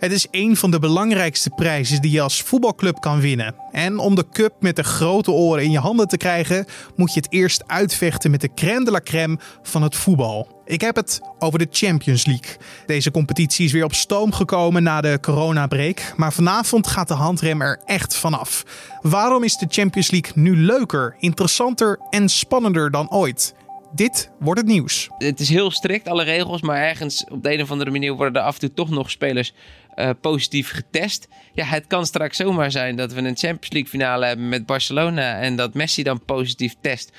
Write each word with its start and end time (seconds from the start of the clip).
Het 0.00 0.12
is 0.12 0.26
een 0.30 0.56
van 0.56 0.70
de 0.70 0.78
belangrijkste 0.78 1.50
prijzen 1.50 2.02
die 2.02 2.10
je 2.10 2.20
als 2.20 2.42
voetbalclub 2.42 3.00
kan 3.00 3.20
winnen. 3.20 3.54
En 3.72 3.98
om 3.98 4.14
de 4.14 4.28
cup 4.32 4.52
met 4.60 4.76
de 4.76 4.82
grote 4.82 5.30
oren 5.30 5.64
in 5.64 5.70
je 5.70 5.78
handen 5.78 6.08
te 6.08 6.16
krijgen, 6.16 6.66
moet 6.96 7.14
je 7.14 7.20
het 7.20 7.32
eerst 7.32 7.64
uitvechten 7.66 8.30
met 8.30 8.40
de 8.40 8.54
crème 8.54 8.84
de 8.84 8.90
la 8.90 9.00
crème 9.00 9.38
van 9.62 9.82
het 9.82 9.96
voetbal. 9.96 10.62
Ik 10.64 10.80
heb 10.80 10.96
het 10.96 11.20
over 11.38 11.58
de 11.58 11.66
Champions 11.70 12.26
League. 12.26 12.56
Deze 12.86 13.10
competitie 13.10 13.64
is 13.64 13.72
weer 13.72 13.84
op 13.84 13.94
stoom 13.94 14.32
gekomen 14.32 14.82
na 14.82 15.00
de 15.00 15.18
coronabreak, 15.20 16.12
maar 16.16 16.32
vanavond 16.32 16.86
gaat 16.86 17.08
de 17.08 17.14
handrem 17.14 17.62
er 17.62 17.80
echt 17.84 18.16
vanaf. 18.16 18.64
Waarom 19.00 19.44
is 19.44 19.56
de 19.56 19.66
Champions 19.68 20.10
League 20.10 20.32
nu 20.34 20.56
leuker, 20.56 21.16
interessanter 21.18 21.98
en 22.10 22.28
spannender 22.28 22.90
dan 22.90 23.10
ooit? 23.10 23.54
Dit 23.92 24.30
wordt 24.38 24.60
het 24.60 24.68
nieuws. 24.68 25.08
Het 25.18 25.40
is 25.40 25.48
heel 25.48 25.70
strikt, 25.70 26.08
alle 26.08 26.22
regels, 26.22 26.60
maar 26.60 26.76
ergens 26.76 27.24
op 27.28 27.42
de 27.42 27.52
een 27.52 27.62
of 27.62 27.70
andere 27.70 27.90
manier 27.90 28.14
worden 28.14 28.40
er 28.40 28.46
af 28.46 28.54
en 28.54 28.60
toe 28.60 28.72
toch 28.72 28.90
nog 28.90 29.10
spelers 29.10 29.52
uh, 29.96 30.10
positief 30.20 30.70
getest. 30.70 31.28
Ja, 31.52 31.64
het 31.64 31.86
kan 31.86 32.06
straks 32.06 32.36
zomaar 32.36 32.70
zijn 32.70 32.96
dat 32.96 33.12
we 33.12 33.18
een 33.18 33.36
Champions 33.36 33.70
League 33.70 33.90
finale 33.90 34.26
hebben 34.26 34.48
met 34.48 34.66
Barcelona 34.66 35.40
en 35.40 35.56
dat 35.56 35.74
Messi 35.74 36.02
dan 36.02 36.24
positief 36.24 36.74
test 36.80 37.12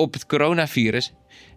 op 0.00 0.12
het 0.12 0.26
coronavirus. 0.26 1.12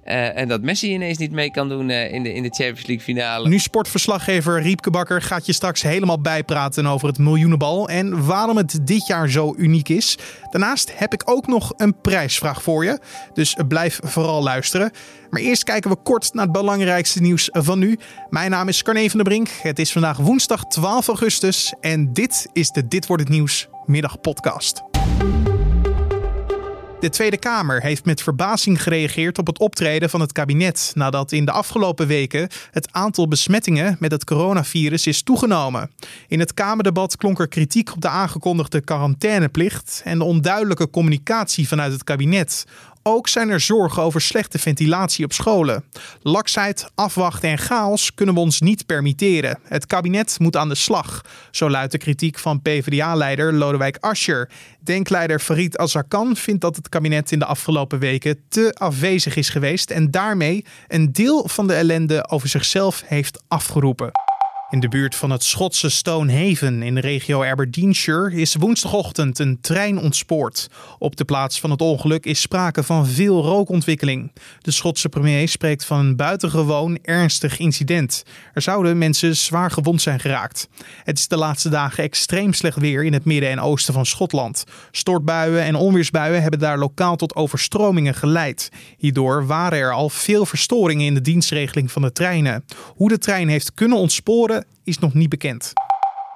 Uh, 0.05 0.37
en 0.37 0.47
dat 0.47 0.61
Messi 0.61 0.93
ineens 0.93 1.17
niet 1.17 1.31
mee 1.31 1.51
kan 1.51 1.69
doen 1.69 1.89
uh, 1.89 2.13
in, 2.13 2.23
de, 2.23 2.33
in 2.33 2.43
de 2.43 2.49
Champions 2.49 2.85
League 2.85 3.05
finale. 3.05 3.49
Nu 3.49 3.59
sportverslaggever 3.59 4.61
Riepke 4.61 4.89
Bakker 4.89 5.21
gaat 5.21 5.45
je 5.45 5.53
straks 5.53 5.81
helemaal 5.81 6.21
bijpraten 6.21 6.85
over 6.85 7.07
het 7.07 7.17
miljoenenbal 7.17 7.89
en 7.89 8.25
waarom 8.25 8.57
het 8.57 8.79
dit 8.81 9.07
jaar 9.07 9.29
zo 9.29 9.53
uniek 9.57 9.89
is. 9.89 10.17
Daarnaast 10.51 10.91
heb 10.95 11.13
ik 11.13 11.21
ook 11.25 11.47
nog 11.47 11.73
een 11.77 12.01
prijsvraag 12.01 12.63
voor 12.63 12.85
je, 12.85 12.99
dus 13.33 13.57
blijf 13.67 13.99
vooral 14.03 14.43
luisteren. 14.43 14.91
Maar 15.29 15.41
eerst 15.41 15.63
kijken 15.63 15.89
we 15.89 15.97
kort 16.03 16.33
naar 16.33 16.43
het 16.43 16.53
belangrijkste 16.53 17.21
nieuws 17.21 17.49
van 17.51 17.79
nu. 17.79 17.99
Mijn 18.29 18.51
naam 18.51 18.67
is 18.67 18.83
Carne 18.83 19.09
van 19.09 19.19
der 19.19 19.27
Brink. 19.27 19.49
Het 19.61 19.79
is 19.79 19.91
vandaag 19.91 20.17
woensdag 20.17 20.65
12 20.65 21.07
augustus 21.07 21.73
en 21.81 22.13
dit 22.13 22.47
is 22.53 22.69
de 22.69 22.87
Dit 22.87 23.07
wordt 23.07 23.23
het 23.23 23.31
nieuws 23.31 23.67
middagpodcast. 23.85 24.81
De 27.03 27.09
Tweede 27.09 27.37
Kamer 27.37 27.81
heeft 27.81 28.05
met 28.05 28.21
verbazing 28.21 28.83
gereageerd 28.83 29.37
op 29.37 29.47
het 29.47 29.59
optreden 29.59 30.09
van 30.09 30.21
het 30.21 30.31
kabinet 30.31 30.91
nadat 30.95 31.31
in 31.31 31.45
de 31.45 31.51
afgelopen 31.51 32.07
weken 32.07 32.49
het 32.71 32.87
aantal 32.91 33.27
besmettingen 33.27 33.95
met 33.99 34.11
het 34.11 34.23
coronavirus 34.23 35.07
is 35.07 35.21
toegenomen. 35.21 35.91
In 36.27 36.39
het 36.39 36.53
Kamerdebat 36.53 37.17
klonk 37.17 37.39
er 37.39 37.47
kritiek 37.47 37.91
op 37.93 38.01
de 38.01 38.07
aangekondigde 38.07 38.81
quarantaineplicht 38.81 40.01
en 40.03 40.17
de 40.17 40.23
onduidelijke 40.23 40.89
communicatie 40.89 41.67
vanuit 41.67 41.91
het 41.91 42.03
kabinet 42.03 42.65
ook 43.03 43.27
zijn 43.27 43.49
er 43.49 43.59
zorgen 43.59 44.03
over 44.03 44.21
slechte 44.21 44.59
ventilatie 44.59 45.25
op 45.25 45.33
scholen. 45.33 45.83
Laksheid, 46.21 46.91
afwachten 46.95 47.49
en 47.49 47.57
chaos 47.57 48.13
kunnen 48.13 48.35
we 48.35 48.41
ons 48.41 48.61
niet 48.61 48.85
permitteren. 48.85 49.59
Het 49.63 49.85
kabinet 49.85 50.39
moet 50.39 50.55
aan 50.55 50.69
de 50.69 50.75
slag. 50.75 51.21
Zo 51.51 51.69
luidt 51.69 51.91
de 51.91 51.97
kritiek 51.97 52.39
van 52.39 52.61
PvdA-leider 52.61 53.53
Lodewijk 53.53 53.97
Asscher. 53.99 54.49
Denkleider 54.79 55.39
Farid 55.39 55.77
Azarkan 55.77 56.35
vindt 56.35 56.61
dat 56.61 56.75
het 56.75 56.89
kabinet 56.89 57.31
in 57.31 57.39
de 57.39 57.45
afgelopen 57.45 57.99
weken 57.99 58.39
te 58.49 58.75
afwezig 58.77 59.35
is 59.35 59.49
geweest 59.49 59.91
en 59.91 60.11
daarmee 60.11 60.65
een 60.87 61.11
deel 61.11 61.47
van 61.47 61.67
de 61.67 61.73
ellende 61.73 62.29
over 62.29 62.47
zichzelf 62.49 63.03
heeft 63.05 63.43
afgeroepen. 63.47 64.22
In 64.73 64.79
de 64.79 64.87
buurt 64.87 65.15
van 65.15 65.29
het 65.29 65.43
Schotse 65.43 65.89
Stonehaven 65.89 66.83
in 66.83 66.95
de 66.95 67.01
regio 67.01 67.43
Aberdeenshire 67.43 68.33
is 68.33 68.55
woensdagochtend 68.55 69.39
een 69.39 69.61
trein 69.61 69.99
ontspoord. 69.99 70.69
Op 70.99 71.15
de 71.15 71.25
plaats 71.25 71.59
van 71.59 71.71
het 71.71 71.81
ongeluk 71.81 72.25
is 72.25 72.41
sprake 72.41 72.83
van 72.83 73.07
veel 73.07 73.43
rookontwikkeling. 73.43 74.31
De 74.61 74.71
Schotse 74.71 75.09
premier 75.09 75.47
spreekt 75.47 75.85
van 75.85 75.99
een 75.99 76.15
buitengewoon 76.15 76.97
ernstig 77.01 77.59
incident. 77.59 78.23
Er 78.53 78.61
zouden 78.61 78.97
mensen 78.97 79.35
zwaar 79.35 79.71
gewond 79.71 80.01
zijn 80.01 80.19
geraakt. 80.19 80.67
Het 81.03 81.17
is 81.17 81.27
de 81.27 81.37
laatste 81.37 81.69
dagen 81.69 82.03
extreem 82.03 82.53
slecht 82.53 82.77
weer 82.77 83.03
in 83.03 83.13
het 83.13 83.25
midden 83.25 83.49
en 83.49 83.59
oosten 83.59 83.93
van 83.93 84.05
Schotland. 84.05 84.63
Stortbuien 84.91 85.63
en 85.63 85.75
onweersbuien 85.75 86.41
hebben 86.41 86.59
daar 86.59 86.77
lokaal 86.77 87.15
tot 87.15 87.35
overstromingen 87.35 88.15
geleid. 88.15 88.69
Hierdoor 88.97 89.45
waren 89.47 89.79
er 89.79 89.93
al 89.93 90.09
veel 90.09 90.45
verstoringen 90.45 91.05
in 91.05 91.13
de 91.13 91.21
dienstregeling 91.21 91.91
van 91.91 92.01
de 92.01 92.11
treinen. 92.11 92.65
Hoe 92.95 93.09
de 93.09 93.17
trein 93.17 93.47
heeft 93.47 93.73
kunnen 93.73 93.97
ontsporen 93.97 94.62
is 94.83 94.99
nog 94.99 95.13
niet 95.13 95.29
bekend. 95.29 95.73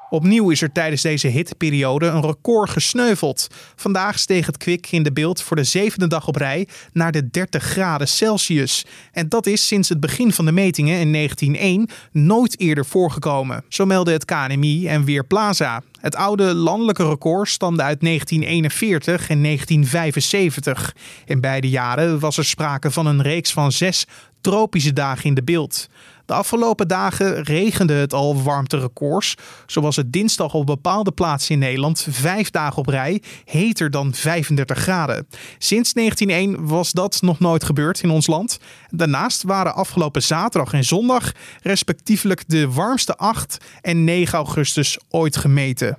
Opnieuw 0.09 0.49
is 0.49 0.61
er 0.61 0.71
tijdens 0.71 1.01
deze 1.01 1.27
hitteperiode 1.27 2.05
een 2.05 2.21
record 2.21 2.69
gesneuveld. 2.69 3.47
Vandaag 3.75 4.19
steeg 4.19 4.45
het 4.45 4.57
kwik 4.57 4.91
in 4.91 5.03
de 5.03 5.11
beeld 5.11 5.41
voor 5.41 5.55
de 5.55 5.63
zevende 5.63 6.07
dag 6.07 6.27
op 6.27 6.35
rij 6.35 6.67
naar 6.93 7.11
de 7.11 7.29
30 7.29 7.63
graden 7.63 8.07
Celsius. 8.07 8.85
En 9.11 9.29
dat 9.29 9.45
is 9.45 9.67
sinds 9.67 9.89
het 9.89 9.99
begin 9.99 10.33
van 10.33 10.45
de 10.45 10.51
metingen 10.51 10.99
in 10.99 11.13
1901 11.13 11.89
nooit 12.11 12.59
eerder 12.59 12.85
voorgekomen. 12.85 13.63
Zo 13.67 13.85
meldde 13.85 14.11
het 14.11 14.25
KNMI 14.25 14.87
en 14.87 15.03
Weerplaza. 15.03 15.81
Het 15.99 16.15
oude 16.15 16.53
landelijke 16.53 17.07
record 17.07 17.49
stamde 17.49 17.83
uit 17.83 18.01
1941 18.01 19.29
en 19.29 19.43
1975. 19.43 20.95
In 21.25 21.41
beide 21.41 21.69
jaren 21.69 22.19
was 22.19 22.37
er 22.37 22.45
sprake 22.45 22.91
van 22.91 23.05
een 23.05 23.21
reeks 23.21 23.53
van 23.53 23.71
zes 23.71 24.05
tropische 24.41 24.93
dagen 24.93 25.25
in 25.25 25.33
de 25.33 25.43
beeld. 25.43 25.87
De 26.27 26.33
afgelopen 26.33 26.87
dagen 26.87 27.43
regende 27.43 27.93
het 27.93 28.13
al 28.13 28.43
warmterecords. 28.43 29.35
Zo 29.65 29.81
was 29.81 29.95
het 29.95 30.13
dinsdag 30.13 30.53
op 30.53 30.65
bepaalde 30.65 31.11
plaatsen 31.11 31.53
in 31.53 31.59
Nederland 31.59 32.07
vijf 32.09 32.49
dagen 32.49 32.77
op 32.77 32.87
rij 32.87 33.21
heter 33.45 33.91
dan 33.91 34.13
35 34.13 34.77
graden. 34.77 35.27
Sinds 35.57 35.93
1901 35.93 36.67
was 36.67 36.91
dat 36.91 37.21
nog 37.21 37.39
nooit 37.39 37.63
gebeurd 37.63 38.01
in 38.01 38.09
ons 38.09 38.27
land. 38.27 38.59
Daarnaast 38.89 39.43
waren 39.43 39.75
afgelopen 39.75 40.23
zaterdag 40.23 40.73
en 40.73 40.83
zondag 40.83 41.31
respectievelijk 41.61 42.43
de 42.47 42.71
warmste 42.71 43.17
8 43.17 43.57
en 43.81 44.03
9 44.03 44.37
augustus 44.37 44.97
ooit 45.09 45.37
gemeten. 45.37 45.97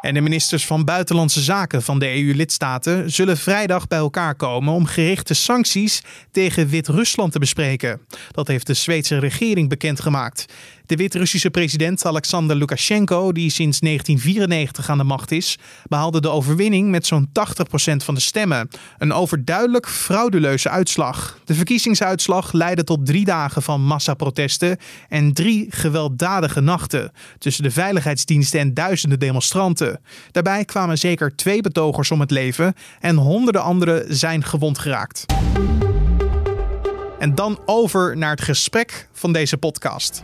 En 0.00 0.14
de 0.14 0.20
ministers 0.20 0.66
van 0.66 0.84
Buitenlandse 0.84 1.40
Zaken 1.40 1.82
van 1.82 1.98
de 1.98 2.22
EU-lidstaten 2.22 3.10
zullen 3.10 3.36
vrijdag 3.36 3.86
bij 3.86 3.98
elkaar 3.98 4.34
komen 4.34 4.74
om 4.74 4.86
gerichte 4.86 5.34
sancties 5.34 6.02
tegen 6.30 6.68
Wit-Rusland 6.68 7.32
te 7.32 7.38
bespreken. 7.38 8.00
Dat 8.30 8.48
heeft 8.48 8.66
de 8.66 8.74
Zweedse 8.74 9.18
regering 9.18 9.68
bekendgemaakt. 9.68 10.44
De 10.90 10.96
Wit-Russische 10.96 11.50
president 11.50 12.06
Alexander 12.06 12.56
Lukashenko, 12.56 13.32
die 13.32 13.50
sinds 13.50 13.80
1994 13.80 14.90
aan 14.90 14.98
de 14.98 15.04
macht 15.04 15.30
is, 15.30 15.58
behaalde 15.88 16.20
de 16.20 16.28
overwinning 16.28 16.90
met 16.90 17.06
zo'n 17.06 17.28
80% 17.28 17.32
van 17.96 18.14
de 18.14 18.20
stemmen. 18.20 18.68
Een 18.98 19.12
overduidelijk 19.12 19.88
frauduleuze 19.88 20.68
uitslag. 20.68 21.38
De 21.44 21.54
verkiezingsuitslag 21.54 22.52
leidde 22.52 22.84
tot 22.84 23.06
drie 23.06 23.24
dagen 23.24 23.62
van 23.62 23.80
massaprotesten 23.80 24.78
en 25.08 25.32
drie 25.32 25.66
gewelddadige 25.68 26.60
nachten 26.60 27.12
tussen 27.38 27.62
de 27.62 27.70
veiligheidsdiensten 27.70 28.60
en 28.60 28.74
duizenden 28.74 29.18
demonstranten. 29.18 30.00
Daarbij 30.30 30.64
kwamen 30.64 30.98
zeker 30.98 31.36
twee 31.36 31.60
betogers 31.60 32.10
om 32.10 32.20
het 32.20 32.30
leven 32.30 32.74
en 33.00 33.16
honderden 33.16 33.62
anderen 33.62 34.16
zijn 34.16 34.44
gewond 34.44 34.78
geraakt. 34.78 35.24
En 37.20 37.34
dan 37.34 37.58
over 37.64 38.16
naar 38.16 38.30
het 38.30 38.40
gesprek 38.40 39.08
van 39.12 39.32
deze 39.32 39.56
podcast. 39.56 40.22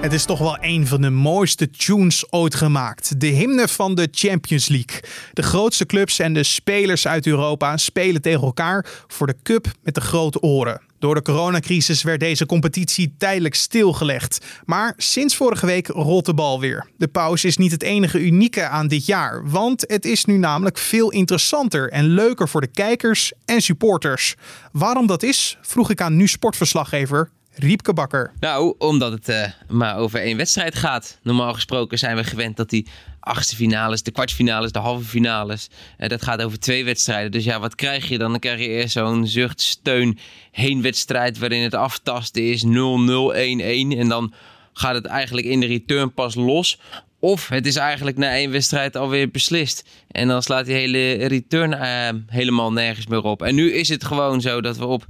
Het 0.00 0.12
is 0.12 0.24
toch 0.24 0.38
wel 0.38 0.58
een 0.60 0.86
van 0.86 1.00
de 1.00 1.10
mooiste 1.10 1.70
tunes 1.70 2.32
ooit 2.32 2.54
gemaakt. 2.54 3.20
De 3.20 3.26
hymne 3.26 3.68
van 3.68 3.94
de 3.94 4.08
Champions 4.10 4.68
League. 4.68 5.00
De 5.32 5.42
grootste 5.42 5.86
clubs 5.86 6.18
en 6.18 6.34
de 6.34 6.42
spelers 6.42 7.06
uit 7.06 7.26
Europa 7.26 7.76
spelen 7.76 8.22
tegen 8.22 8.42
elkaar 8.42 8.86
voor 9.06 9.26
de 9.26 9.36
cup 9.42 9.66
met 9.82 9.94
de 9.94 10.00
grote 10.00 10.40
oren. 10.40 10.80
Door 10.98 11.14
de 11.14 11.22
coronacrisis 11.22 12.02
werd 12.02 12.20
deze 12.20 12.46
competitie 12.46 13.14
tijdelijk 13.18 13.54
stilgelegd. 13.54 14.46
Maar 14.64 14.94
sinds 14.96 15.36
vorige 15.36 15.66
week 15.66 15.86
rolt 15.86 16.26
de 16.26 16.34
bal 16.34 16.60
weer. 16.60 16.86
De 16.96 17.08
pauze 17.08 17.46
is 17.46 17.56
niet 17.56 17.72
het 17.72 17.82
enige 17.82 18.20
unieke 18.20 18.66
aan 18.66 18.88
dit 18.88 19.06
jaar, 19.06 19.50
want 19.50 19.84
het 19.86 20.04
is 20.04 20.24
nu 20.24 20.36
namelijk 20.36 20.78
veel 20.78 21.10
interessanter 21.10 21.90
en 21.90 22.04
leuker 22.04 22.48
voor 22.48 22.60
de 22.60 22.66
kijkers 22.66 23.32
en 23.44 23.60
supporters. 23.60 24.34
Waarom 24.72 25.06
dat 25.06 25.22
is, 25.22 25.58
vroeg 25.60 25.90
ik 25.90 26.00
aan 26.00 26.16
nu 26.16 26.26
sportverslaggever 26.26 27.30
Riepke 27.58 27.92
Bakker. 27.92 28.32
Nou, 28.40 28.74
omdat 28.78 29.12
het 29.12 29.28
uh, 29.28 29.44
maar 29.68 29.96
over 29.96 30.20
één 30.20 30.36
wedstrijd 30.36 30.74
gaat. 30.74 31.18
Normaal 31.22 31.54
gesproken 31.54 31.98
zijn 31.98 32.16
we 32.16 32.24
gewend 32.24 32.56
dat 32.56 32.70
die 32.70 32.86
achtste 33.20 33.56
finales, 33.56 34.02
de 34.02 34.10
kwartfinales, 34.10 34.72
de 34.72 34.78
halve 34.78 35.04
finales. 35.04 35.68
Uh, 35.98 36.08
dat 36.08 36.22
gaat 36.22 36.42
over 36.42 36.58
twee 36.58 36.84
wedstrijden. 36.84 37.30
Dus 37.30 37.44
ja, 37.44 37.60
wat 37.60 37.74
krijg 37.74 38.08
je 38.08 38.18
dan? 38.18 38.30
Dan 38.30 38.40
krijg 38.40 38.60
je 38.60 38.68
eerst 38.68 38.92
zo'n 38.92 39.26
zuchtsteun 39.26 40.18
heenwedstrijd 40.50 41.38
waarin 41.38 41.62
het 41.62 41.74
aftasten 41.74 42.50
is 42.50 42.64
0-0, 42.64 42.68
1-1. 42.68 43.98
En 43.98 44.08
dan 44.08 44.32
gaat 44.72 44.94
het 44.94 45.06
eigenlijk 45.06 45.46
in 45.46 45.60
de 45.60 45.66
return 45.66 46.14
pas 46.14 46.34
los. 46.34 46.78
Of 47.20 47.48
het 47.48 47.66
is 47.66 47.76
eigenlijk 47.76 48.16
na 48.16 48.30
één 48.30 48.50
wedstrijd 48.50 48.96
alweer 48.96 49.30
beslist. 49.30 49.84
En 50.10 50.28
dan 50.28 50.42
slaat 50.42 50.66
die 50.66 50.74
hele 50.74 51.26
return 51.26 51.72
uh, 51.72 52.08
helemaal 52.26 52.72
nergens 52.72 53.06
meer 53.06 53.22
op. 53.22 53.42
En 53.42 53.54
nu 53.54 53.72
is 53.72 53.88
het 53.88 54.04
gewoon 54.04 54.40
zo 54.40 54.60
dat 54.60 54.76
we 54.76 54.86
op 54.86 55.04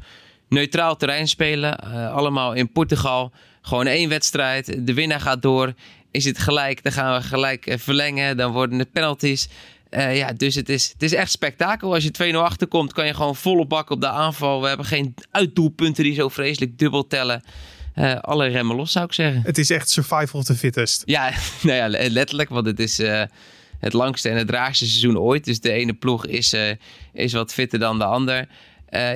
neutraal 0.48 0.96
terrein 0.96 1.28
spelen. 1.28 1.78
Uh, 1.84 2.14
allemaal 2.14 2.52
in 2.52 2.72
Portugal. 2.72 3.32
Gewoon 3.62 3.86
één 3.86 4.08
wedstrijd. 4.08 4.86
De 4.86 4.94
winnaar 4.94 5.20
gaat 5.20 5.42
door. 5.42 5.74
Is 6.10 6.24
het 6.24 6.38
gelijk, 6.38 6.82
dan 6.82 6.92
gaan 6.92 7.20
we 7.20 7.26
gelijk 7.26 7.66
eh, 7.66 7.78
verlengen. 7.78 8.36
Dan 8.36 8.52
worden 8.52 8.78
het 8.78 8.92
penalties. 8.92 9.48
Uh, 9.90 10.16
ja, 10.16 10.32
dus 10.32 10.54
het 10.54 10.68
is, 10.68 10.88
het 10.92 11.02
is 11.02 11.14
echt 11.14 11.30
spektakel. 11.30 11.94
Als 11.94 12.04
je 12.04 12.32
2-0 12.32 12.36
achterkomt, 12.36 12.92
kan 12.92 13.06
je 13.06 13.14
gewoon 13.14 13.36
volop 13.36 13.68
bakken 13.68 13.94
op 13.94 14.00
de 14.00 14.08
aanval. 14.08 14.60
We 14.60 14.68
hebben 14.68 14.86
geen 14.86 15.14
uitdoelpunten 15.30 16.04
die 16.04 16.14
zo 16.14 16.28
vreselijk 16.28 16.78
dubbel 16.78 17.06
tellen. 17.06 17.42
Uh, 17.96 18.16
alle 18.16 18.46
remmen 18.46 18.76
los, 18.76 18.92
zou 18.92 19.04
ik 19.04 19.12
zeggen. 19.12 19.42
Het 19.44 19.58
is 19.58 19.70
echt 19.70 19.90
survival 19.90 20.40
of 20.40 20.46
the 20.46 20.54
fittest. 20.54 21.02
Ja, 21.04 21.32
nou 21.62 21.76
ja 21.76 22.08
letterlijk. 22.08 22.48
Want 22.48 22.66
het 22.66 22.80
is 22.80 23.00
uh, 23.00 23.22
het 23.78 23.92
langste 23.92 24.28
en 24.28 24.36
het 24.36 24.46
draagste 24.46 24.86
seizoen 24.86 25.18
ooit. 25.18 25.44
Dus 25.44 25.60
de 25.60 25.72
ene 25.72 25.94
ploeg 25.94 26.26
is, 26.26 26.56
is 27.12 27.32
wat 27.32 27.52
fitter 27.52 27.78
dan 27.78 27.98
de 27.98 28.04
ander. 28.04 28.48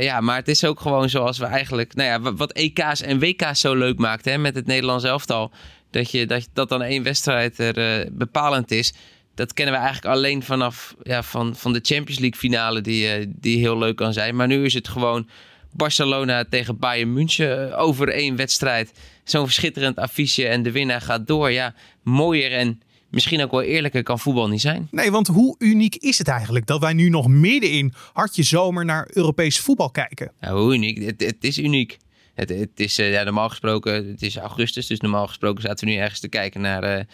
Ja, 0.00 0.20
maar 0.20 0.36
het 0.36 0.48
is 0.48 0.64
ook 0.64 0.80
gewoon 0.80 1.08
zoals 1.08 1.38
we 1.38 1.44
eigenlijk... 1.44 1.94
Nou 1.94 2.08
ja, 2.08 2.34
wat 2.34 2.52
EK's 2.52 3.02
en 3.02 3.18
WK's 3.18 3.60
zo 3.60 3.74
leuk 3.74 3.98
maakt 3.98 4.24
hè, 4.24 4.38
met 4.38 4.54
het 4.54 4.66
Nederlands 4.66 5.04
elftal. 5.04 5.50
Dat, 5.90 6.10
je, 6.10 6.26
dat, 6.26 6.48
dat 6.52 6.68
dan 6.68 6.82
één 6.82 7.02
wedstrijd 7.02 7.58
er 7.58 8.08
bepalend 8.12 8.70
is 8.70 8.92
dat 9.34 9.52
kennen 9.54 9.74
we 9.74 9.80
eigenlijk 9.80 10.14
alleen 10.14 10.42
vanaf 10.42 10.94
ja, 11.02 11.22
van, 11.22 11.56
van 11.56 11.72
de 11.72 11.80
Champions 11.82 12.18
League 12.18 12.38
finale, 12.38 12.80
die, 12.80 13.18
uh, 13.18 13.26
die 13.28 13.58
heel 13.58 13.78
leuk 13.78 13.96
kan 13.96 14.12
zijn. 14.12 14.36
Maar 14.36 14.46
nu 14.46 14.64
is 14.64 14.74
het 14.74 14.88
gewoon 14.88 15.28
Barcelona 15.70 16.44
tegen 16.44 16.78
Bayern 16.78 17.12
München 17.12 17.70
eh, 17.70 17.78
over 17.80 18.08
één 18.08 18.36
wedstrijd. 18.36 18.92
Zo'n 19.24 19.44
verschitterend 19.44 19.96
affiche 19.96 20.48
en 20.48 20.62
de 20.62 20.70
winnaar 20.70 21.00
gaat 21.00 21.26
door. 21.26 21.50
Ja, 21.50 21.74
mooier 22.02 22.52
en 22.52 22.80
misschien 23.12 23.42
ook 23.42 23.50
wel 23.50 23.62
eerlijker 23.62 24.02
kan 24.02 24.18
voetbal 24.18 24.48
niet 24.48 24.60
zijn. 24.60 24.88
Nee, 24.90 25.10
want 25.10 25.26
hoe 25.26 25.54
uniek 25.58 25.96
is 25.96 26.18
het 26.18 26.28
eigenlijk 26.28 26.66
dat 26.66 26.80
wij 26.80 26.92
nu 26.92 27.08
nog 27.08 27.28
midden 27.28 27.70
in 27.70 27.92
hartje 28.12 28.42
zomer 28.42 28.84
naar 28.84 29.08
Europees 29.12 29.60
voetbal 29.60 29.90
kijken? 29.90 30.32
Ja, 30.40 30.52
hoe 30.52 30.74
uniek? 30.74 31.04
Het, 31.04 31.20
het 31.20 31.44
is 31.44 31.58
uniek. 31.58 31.98
Het, 32.34 32.48
het 32.48 32.80
is 32.80 32.98
uh, 32.98 33.12
ja, 33.12 33.22
normaal 33.22 33.48
gesproken, 33.48 34.08
het 34.08 34.22
is 34.22 34.36
augustus, 34.36 34.86
dus 34.86 35.00
normaal 35.00 35.26
gesproken 35.26 35.62
zaten 35.62 35.86
we 35.86 35.92
nu 35.92 35.98
ergens 35.98 36.20
te 36.20 36.28
kijken 36.28 36.60
naar... 36.60 36.98
Uh, 36.98 37.04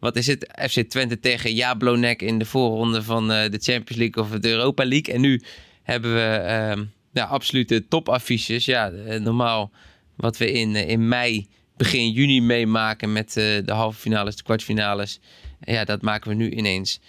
wat 0.00 0.16
is 0.16 0.26
het? 0.26 0.52
FC 0.70 0.80
Twente 0.80 1.20
tegen 1.20 1.54
Jablonek 1.54 2.22
in 2.22 2.38
de 2.38 2.44
voorronde 2.44 3.02
van 3.02 3.30
uh, 3.30 3.42
de 3.50 3.58
Champions 3.58 3.96
League 3.96 4.22
of 4.22 4.30
de 4.30 4.48
Europa 4.48 4.86
League. 4.86 5.14
En 5.14 5.20
nu 5.20 5.42
hebben 5.82 6.14
we 6.14 6.40
uh, 6.76 6.84
ja, 7.12 7.24
absolute 7.24 7.88
topaffiches. 7.88 8.64
Ja, 8.64 8.88
normaal 9.18 9.70
wat 10.16 10.36
we 10.36 10.52
in, 10.52 10.76
in 10.76 11.08
mei, 11.08 11.46
begin 11.80 12.10
juni 12.10 12.40
meemaken 12.40 13.12
met 13.12 13.32
de 13.32 13.62
halve 13.66 13.98
finales, 14.00 14.36
de 14.36 14.42
kwartfinales. 14.42 15.20
ja, 15.60 15.84
dat 15.84 16.02
maken 16.02 16.28
we 16.28 16.36
nu 16.36 16.50
ineens 16.50 17.00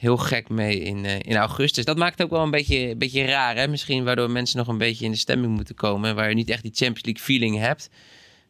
heel 0.00 0.16
gek 0.16 0.48
mee 0.48 0.80
in, 0.80 1.04
in 1.04 1.36
augustus. 1.36 1.84
Dat 1.84 1.96
maakt 1.96 2.18
het 2.18 2.22
ook 2.22 2.30
wel 2.30 2.42
een 2.42 2.50
beetje, 2.50 2.96
beetje 2.96 3.24
raar, 3.24 3.56
hè? 3.56 3.68
Misschien 3.68 4.04
waardoor 4.04 4.30
mensen 4.30 4.58
nog 4.58 4.68
een 4.68 4.78
beetje 4.78 5.04
in 5.04 5.10
de 5.10 5.16
stemming 5.16 5.54
moeten 5.54 5.74
komen. 5.74 6.14
Waar 6.14 6.28
je 6.28 6.34
niet 6.34 6.50
echt 6.50 6.62
die 6.62 6.74
Champions 6.74 7.04
League 7.04 7.22
feeling 7.22 7.58
hebt. 7.58 7.90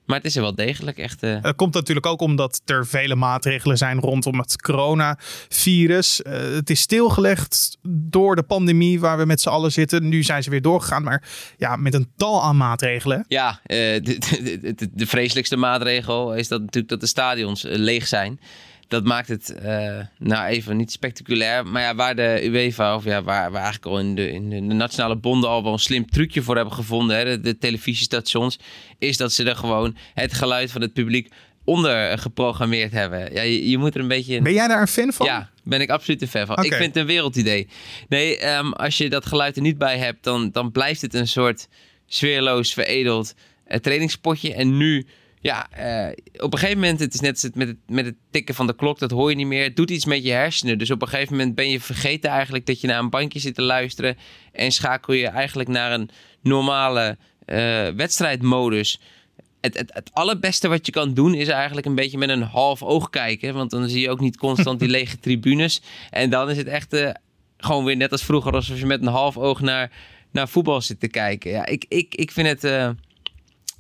Maar 0.09 0.17
het 0.17 0.27
is 0.27 0.37
er 0.37 0.43
wel 0.43 0.55
degelijk 0.55 0.99
echt. 0.99 1.23
Uh... 1.23 1.37
Het 1.43 1.57
komt 1.57 1.75
natuurlijk 1.75 2.07
ook 2.07 2.21
omdat 2.21 2.61
er 2.65 2.87
vele 2.87 3.15
maatregelen 3.15 3.77
zijn 3.77 4.01
rondom 4.01 4.39
het 4.39 4.63
coronavirus. 4.63 6.21
Uh, 6.21 6.33
het 6.33 6.71
is 6.71 6.81
stilgelegd 6.81 7.79
door 7.89 8.37
de 8.37 8.43
pandemie 8.43 9.01
waar 9.01 9.19
we 9.19 9.25
met 9.25 9.41
z'n 9.41 9.49
allen 9.49 9.73
zitten. 9.73 10.09
Nu 10.09 10.23
zijn 10.23 10.43
ze 10.43 10.51
weer 10.51 10.63
doorgegaan, 10.63 11.03
maar 11.03 11.23
ja, 11.57 11.77
met 11.77 11.95
een 11.95 12.09
tal 12.17 12.43
aan 12.43 12.57
maatregelen. 12.57 13.25
Ja, 13.29 13.51
uh, 13.61 13.77
de, 13.77 14.01
de, 14.03 14.75
de, 14.75 14.89
de, 14.93 15.07
vreselijkste 15.07 15.57
maatregel 15.57 16.35
is 16.35 16.49
dat 16.49 16.61
natuurlijk 16.61 16.89
dat 16.89 17.01
de 17.01 17.07
stadions 17.07 17.63
leeg 17.63 18.07
zijn 18.07 18.41
dat 18.89 19.05
maakt 19.05 19.29
het 19.29 19.55
uh, 19.63 20.01
nou 20.19 20.47
even 20.47 20.77
niet 20.77 20.93
spectaculair. 20.93 21.67
Maar 21.67 21.83
ja, 21.83 21.95
waar 21.95 22.17
de 22.17 22.41
UEFA, 22.45 22.95
of 22.95 23.05
ja, 23.05 23.23
waar 23.23 23.51
we 23.51 23.57
eigenlijk 23.57 23.87
al 23.87 23.99
in 23.99 24.15
de, 24.15 24.33
in 24.33 24.51
de 24.51 24.75
nationale 24.75 25.17
bonden 25.17 25.51
al 25.51 25.63
wel 25.63 25.73
een 25.73 25.79
slim 25.79 26.11
trucje 26.11 26.43
voor 26.43 26.57
hebben 26.57 26.75
gevonden, 26.75 27.17
hè, 27.17 27.41
de, 27.41 27.59
televisiestations, 27.59 28.59
is 28.99 29.17
dat 29.17 29.33
ze 29.33 29.45
er 29.45 29.57
gewoon 29.57 29.97
het 30.15 30.35
geluid 30.35 30.71
van 30.71 30.81
het 30.81 30.93
publiek 30.93 31.31
onder 31.65 32.19
geprogrammeerd 32.19 32.93
hebben. 32.93 33.33
Ja, 33.33 33.43
je, 33.43 33.71
je 33.71 33.79
moet 33.79 33.95
er 33.95 34.01
een 34.01 34.09
beetje... 34.09 34.43
Ben 34.43 34.53
jij 34.53 34.69
daar 34.69 34.81
een 34.81 34.89
fan 34.89 35.13
van? 35.13 35.27
Ja, 35.27 35.51
ben 35.65 35.81
ik 35.81 35.91
absoluut 35.91 36.23
een 36.23 36.29
fan 36.29 36.47
van. 36.47 36.65
Ik 36.65 36.75
vind 36.75 36.95
het 36.95 36.97
een 36.97 37.07
wereldidee. 37.07 37.69
Nee, 38.09 38.49
um, 38.49 38.73
als 38.73 38.99
je 38.99 39.09
dat 39.09 39.27
geluid 39.27 39.57
er 39.57 39.63
niet 39.63 39.79
bij 39.79 39.99
hebt, 39.99 40.25
dan, 40.25 40.51
dan 40.51 40.73
blijft 40.73 41.01
het 41.01 41.15
een 41.15 41.29
soort 41.29 41.69
sfeerloos, 42.07 42.73
veredeld 42.73 43.35
uh, 43.69 43.77
trainingspotje. 43.77 44.55
En 44.55 44.77
nu 44.77 45.07
ja, 45.41 45.69
uh, 45.79 46.13
op 46.43 46.53
een 46.53 46.59
gegeven 46.59 46.81
moment, 46.81 47.01
het 47.01 47.15
is 47.15 47.21
net 47.21 47.51
met 47.55 47.69
het, 47.69 47.77
met 47.87 48.05
het 48.05 48.15
tikken 48.31 48.55
van 48.55 48.67
de 48.67 48.75
klok, 48.75 48.99
dat 48.99 49.11
hoor 49.11 49.31
je 49.31 49.37
niet 49.37 49.47
meer. 49.47 49.63
Het 49.63 49.77
doet 49.77 49.91
iets 49.91 50.05
met 50.05 50.25
je 50.25 50.31
hersenen. 50.31 50.79
Dus 50.79 50.91
op 50.91 51.03
een 51.03 51.09
gegeven 51.09 51.37
moment 51.37 51.55
ben 51.55 51.71
je 51.71 51.81
vergeten 51.81 52.31
eigenlijk 52.31 52.67
dat 52.67 52.81
je 52.81 52.87
naar 52.87 52.99
een 52.99 53.11
bankje 53.11 53.39
zit 53.39 53.55
te 53.55 53.63
luisteren. 53.63 54.17
En 54.53 54.73
schakel 54.73 55.13
je 55.13 55.27
eigenlijk 55.27 55.69
naar 55.69 55.93
een 55.93 56.11
normale 56.43 57.17
uh, 57.47 57.89
wedstrijdmodus. 57.89 59.01
Het, 59.61 59.79
het, 59.79 59.95
het 59.95 60.11
allerbeste 60.13 60.69
wat 60.69 60.87
je 60.87 60.93
kan 60.93 61.15
doen 61.15 61.35
is 61.35 61.49
eigenlijk 61.49 61.87
een 61.87 61.95
beetje 61.95 62.19
met 62.19 62.29
een 62.29 62.43
half 62.43 62.83
oog 62.83 63.11
kijken. 63.11 63.55
Want 63.55 63.71
dan 63.71 63.89
zie 63.89 64.01
je 64.01 64.11
ook 64.11 64.21
niet 64.21 64.37
constant 64.37 64.79
die 64.79 64.89
lege 64.99 65.19
tribunes. 65.19 65.83
En 66.11 66.31
dan 66.31 66.51
is 66.51 66.57
het 66.57 66.67
echt 66.67 66.95
uh, 66.95 67.11
gewoon 67.57 67.85
weer 67.85 67.97
net 67.97 68.13
als 68.13 68.25
vroeger, 68.25 68.53
alsof 68.53 68.79
je 68.79 68.87
met 68.87 69.03
een 69.03 69.09
half 69.09 69.37
oog 69.37 69.61
naar, 69.61 69.91
naar 70.33 70.49
voetbal 70.49 70.81
zit 70.81 71.01
te 71.01 71.09
kijken. 71.09 71.51
Ja, 71.51 71.67
ik, 71.67 71.85
ik, 71.89 72.15
ik 72.15 72.31
vind 72.31 72.49
het 72.49 72.95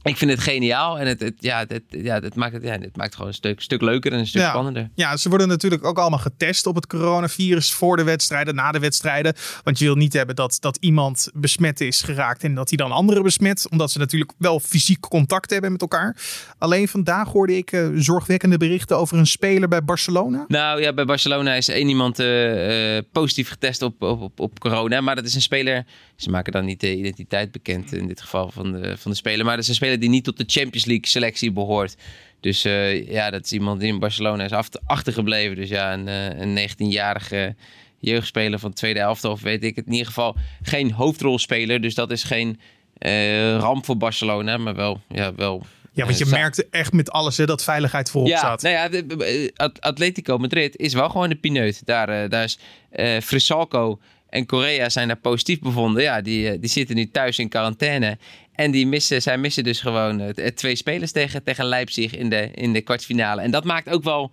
ik 0.03 0.17
vind 0.17 0.31
het 0.31 0.41
geniaal 0.41 0.99
en 0.99 1.07
het, 1.07 1.21
het 1.21 1.35
ja, 1.39 1.65
het, 1.69 1.83
ja, 1.89 2.21
het, 2.21 2.35
maakt 2.35 2.53
het, 2.53 2.63
ja, 2.63 2.79
het 2.79 2.97
maakt 2.97 3.13
gewoon 3.15 3.29
een 3.29 3.35
stuk, 3.35 3.61
stuk 3.61 3.81
leuker 3.81 4.13
en 4.13 4.19
een 4.19 4.27
stuk 4.27 4.43
spannender. 4.43 4.91
Ja, 4.95 5.17
ze 5.17 5.29
worden 5.29 5.49
natuurlijk 5.49 5.85
ook 5.85 5.99
allemaal 5.99 6.19
getest 6.19 6.67
op 6.67 6.75
het 6.75 6.87
coronavirus 6.87 7.73
voor 7.73 7.97
de 7.97 8.03
wedstrijden, 8.03 8.55
na 8.55 8.73
de 8.73 8.79
wedstrijden. 8.79 9.35
Want 9.65 9.79
je 9.79 9.85
wil 9.85 9.95
niet 9.95 10.13
hebben 10.13 10.37
dat, 10.37 10.57
dat 10.61 10.77
iemand 10.81 11.31
besmet 11.35 11.81
is 11.81 12.01
geraakt 12.01 12.45
en 12.45 12.55
dat 12.55 12.69
hij 12.69 12.77
dan 12.77 12.93
anderen 12.93 13.23
besmet. 13.23 13.69
Omdat 13.71 13.91
ze 13.91 13.99
natuurlijk 13.99 14.33
wel 14.39 14.61
fysiek 14.61 15.01
contact 15.01 15.51
hebben 15.51 15.73
met 15.73 15.81
elkaar. 15.81 16.17
Alleen 16.59 16.89
vandaag 16.89 17.29
hoorde 17.29 17.57
ik 17.57 17.73
uh, 17.73 17.89
zorgwekkende 17.95 18.57
berichten 18.57 18.99
over 18.99 19.19
een 19.19 19.27
speler 19.27 19.69
bij 19.69 19.85
Barcelona. 19.85 20.45
Nou 20.49 20.81
ja, 20.81 20.93
bij 20.93 21.05
Barcelona 21.05 21.55
is 21.55 21.69
één 21.69 21.89
iemand 21.89 22.21
uh, 22.21 22.97
uh, 22.97 23.03
positief 23.13 23.49
getest 23.49 23.83
op, 23.83 24.03
op, 24.03 24.23
op, 24.23 24.41
op 24.41 24.61
corona. 24.61 25.01
Maar 25.01 25.15
dat 25.15 25.25
is 25.25 25.35
een 25.35 25.43
speler 25.43 25.85
ze 26.17 26.31
maken 26.31 26.53
dan 26.53 26.65
niet 26.65 26.81
de 26.81 26.97
identiteit 26.97 27.53
bekend 27.53 27.93
in 27.93 28.07
dit 28.07 28.21
geval 28.21 28.51
van 28.51 28.73
de, 28.73 28.97
van 28.97 29.11
de 29.11 29.17
speler. 29.17 29.45
Maar 29.45 29.55
dat 29.55 29.63
is 29.63 29.69
een 29.69 29.75
speler 29.75 29.88
die 29.97 30.09
niet 30.09 30.25
tot 30.25 30.37
de 30.37 30.45
Champions 30.47 30.85
League 30.85 31.07
selectie 31.07 31.53
behoort. 31.53 31.97
Dus 32.41 32.65
uh, 32.65 33.11
ja, 33.11 33.31
dat 33.31 33.45
is 33.45 33.53
iemand 33.53 33.81
die 33.81 33.93
in 33.93 33.99
Barcelona 33.99 34.45
is 34.45 34.79
achtergebleven. 34.87 35.57
Dus 35.57 35.69
ja, 35.69 35.93
een, 35.93 36.07
uh, 36.07 36.41
een 36.41 36.69
19-jarige 36.69 37.55
jeugdspeler 37.99 38.59
van 38.59 38.73
tweede 38.73 39.01
elftal 39.01 39.31
of 39.31 39.41
weet 39.41 39.65
ik 39.65 39.77
het. 39.77 39.87
In 39.87 39.93
ieder 39.93 40.07
geval 40.07 40.37
geen 40.63 40.93
hoofdrolspeler. 40.93 41.81
Dus 41.81 41.95
dat 41.95 42.11
is 42.11 42.23
geen 42.23 42.61
uh, 42.99 43.57
ramp 43.57 43.85
voor 43.85 43.97
Barcelona, 43.97 44.57
maar 44.57 44.75
wel, 44.75 45.01
ja, 45.09 45.35
wel 45.35 45.67
ja, 45.93 46.05
want 46.05 46.19
je 46.19 46.27
merkte 46.27 46.67
echt 46.71 46.93
met 46.93 47.11
alles 47.11 47.37
hè, 47.37 47.47
dat 47.47 47.65
veiligheid 47.65 48.11
voorop 48.11 48.31
ja, 48.31 48.41
zat. 48.41 48.63
Nou 48.63 48.75
ja, 48.75 49.71
Atletico 49.79 50.39
Madrid 50.39 50.77
is 50.77 50.95
wel 50.95 51.09
gewoon 51.09 51.29
de 51.29 51.37
pineut. 51.37 51.83
Daar, 51.85 52.29
daar 52.29 52.45
is 52.45 52.59
uh, 52.93 53.21
Frisalco 53.21 53.99
en 54.29 54.47
Korea 54.47 54.89
zijn 54.89 55.09
daar 55.09 55.17
positief 55.17 55.61
bevonden. 55.61 56.03
Ja, 56.03 56.21
die, 56.21 56.51
eh, 56.51 56.61
die 56.61 56.71
zitten 56.71 56.97
nu 56.97 57.11
thuis 57.11 57.39
in 57.39 57.49
quarantaine. 57.49 58.19
En 58.53 58.71
die 58.71 58.87
missen, 58.87 59.23
zij 59.23 59.39
missen 59.39 59.65
dus 59.65 59.81
gewoon 59.81 60.35
twee 60.55 60.77
spelers 60.77 61.13
tegen, 61.13 61.43
tegen 61.43 61.65
Leipzig 61.65 62.17
in 62.17 62.29
de, 62.29 62.51
in 62.55 62.73
de 62.73 62.81
kwartfinale. 62.81 63.41
En 63.41 63.51
dat 63.51 63.65
maakt 63.65 63.89
ook 63.89 64.03
wel 64.03 64.33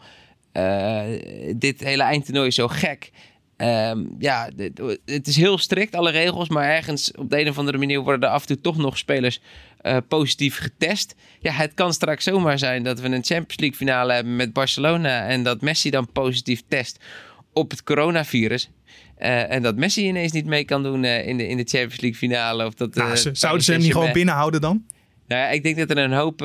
uh, 0.53 1.03
dit 1.55 1.79
hele 1.79 2.03
eindtoernooi 2.03 2.51
zo 2.51 2.67
gek. 2.67 3.11
Um, 3.57 4.15
ja, 4.19 4.49
het 5.05 5.27
is 5.27 5.35
heel 5.35 5.57
strikt, 5.57 5.95
alle 5.95 6.11
regels. 6.11 6.49
Maar 6.49 6.69
ergens 6.69 7.11
op 7.11 7.29
de 7.29 7.39
een 7.39 7.49
of 7.49 7.57
andere 7.57 7.77
manier 7.77 7.99
worden 7.99 8.29
er 8.29 8.35
af 8.35 8.41
en 8.41 8.47
toe 8.47 8.61
toch 8.61 8.77
nog 8.77 8.97
spelers 8.97 9.41
uh, 9.81 9.97
positief 10.07 10.57
getest. 10.57 11.15
Ja, 11.39 11.51
het 11.51 11.73
kan 11.73 11.93
straks 11.93 12.23
zomaar 12.23 12.59
zijn 12.59 12.83
dat 12.83 12.99
we 12.99 13.05
een 13.05 13.23
Champions 13.23 13.59
League 13.59 13.77
finale 13.77 14.13
hebben 14.13 14.35
met 14.35 14.53
Barcelona. 14.53 15.27
En 15.27 15.43
dat 15.43 15.61
Messi 15.61 15.89
dan 15.89 16.11
positief 16.11 16.63
test 16.67 17.03
op 17.53 17.71
het 17.71 17.83
coronavirus. 17.83 18.69
Uh, 19.19 19.51
en 19.51 19.61
dat 19.61 19.75
Messi 19.75 20.07
ineens 20.07 20.31
niet 20.31 20.45
mee 20.45 20.63
kan 20.63 20.83
doen 20.83 21.03
uh, 21.03 21.27
in, 21.27 21.37
de, 21.37 21.47
in 21.47 21.57
de 21.57 21.63
Champions 21.63 22.01
League 22.01 22.19
finale. 22.19 22.65
Of 22.65 22.73
dat, 22.73 22.95
nou, 22.95 23.11
uh, 23.11 23.17
zouden 23.31 23.63
ze 23.63 23.71
hem 23.71 23.81
niet 23.81 23.91
gewoon 23.91 24.11
binnenhouden 24.11 24.61
dan? 24.61 24.85
Nou 25.27 25.41
ja, 25.41 25.49
ik 25.49 25.63
denk 25.63 25.77
dat 25.77 25.89
er 25.89 25.97
een 25.97 26.13
hoop 26.13 26.37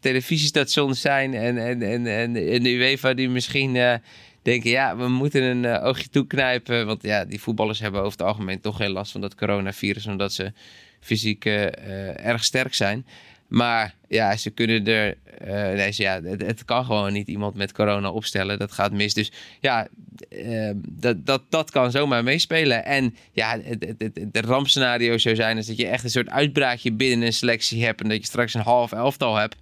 televisiestations 0.00 1.00
zijn 1.00 1.34
en, 1.34 1.58
en, 1.58 1.82
en, 1.82 2.06
en, 2.06 2.36
en 2.36 2.62
de 2.62 2.70
UEFA 2.70 3.14
die 3.14 3.28
misschien 3.28 4.00
denken... 4.42 4.70
ja, 4.70 4.96
we 4.96 5.08
moeten 5.08 5.42
een 5.42 5.80
oogje 5.80 6.08
toeknijpen. 6.08 6.86
Want 6.86 7.02
ja, 7.02 7.24
die 7.24 7.40
voetballers 7.40 7.80
hebben 7.80 8.00
over 8.00 8.18
het 8.18 8.26
algemeen 8.26 8.60
toch 8.60 8.76
geen 8.76 8.90
last 8.90 9.12
van 9.12 9.20
dat 9.20 9.34
coronavirus... 9.34 10.06
omdat 10.06 10.32
ze 10.32 10.52
fysiek 11.00 11.44
erg 11.44 12.44
sterk 12.44 12.74
zijn. 12.74 13.06
Maar 13.48 13.94
ja, 14.08 14.36
ze 14.36 14.50
kunnen 14.50 14.86
er. 14.86 15.16
Uh, 15.46 15.48
nee, 15.48 15.92
ja, 15.94 16.22
het, 16.22 16.64
kan 16.64 16.84
gewoon 16.84 17.12
niet 17.12 17.28
iemand 17.28 17.54
met 17.54 17.72
corona 17.72 18.10
opstellen. 18.10 18.58
Dat 18.58 18.72
gaat 18.72 18.92
mis. 18.92 19.14
Dus 19.14 19.32
ja, 19.60 19.88
uh, 20.30 20.70
dat, 20.88 21.26
dat, 21.26 21.42
dat 21.48 21.70
kan 21.70 21.90
zomaar 21.90 22.24
meespelen. 22.24 22.84
En 22.84 23.16
ja, 23.32 23.58
het, 23.62 23.94
het, 24.32 24.44
rampscenario 24.44 25.18
zou 25.18 25.34
zijn 25.34 25.58
is 25.58 25.66
dat 25.66 25.76
je 25.76 25.86
echt 25.86 26.04
een 26.04 26.10
soort 26.10 26.28
uitbraakje 26.28 26.92
binnen 26.92 27.26
een 27.26 27.32
selectie 27.32 27.84
hebt. 27.84 28.00
En 28.00 28.08
dat 28.08 28.18
je 28.18 28.24
straks 28.24 28.54
een 28.54 28.60
half 28.60 28.92
elftal 28.92 29.36
hebt. 29.36 29.56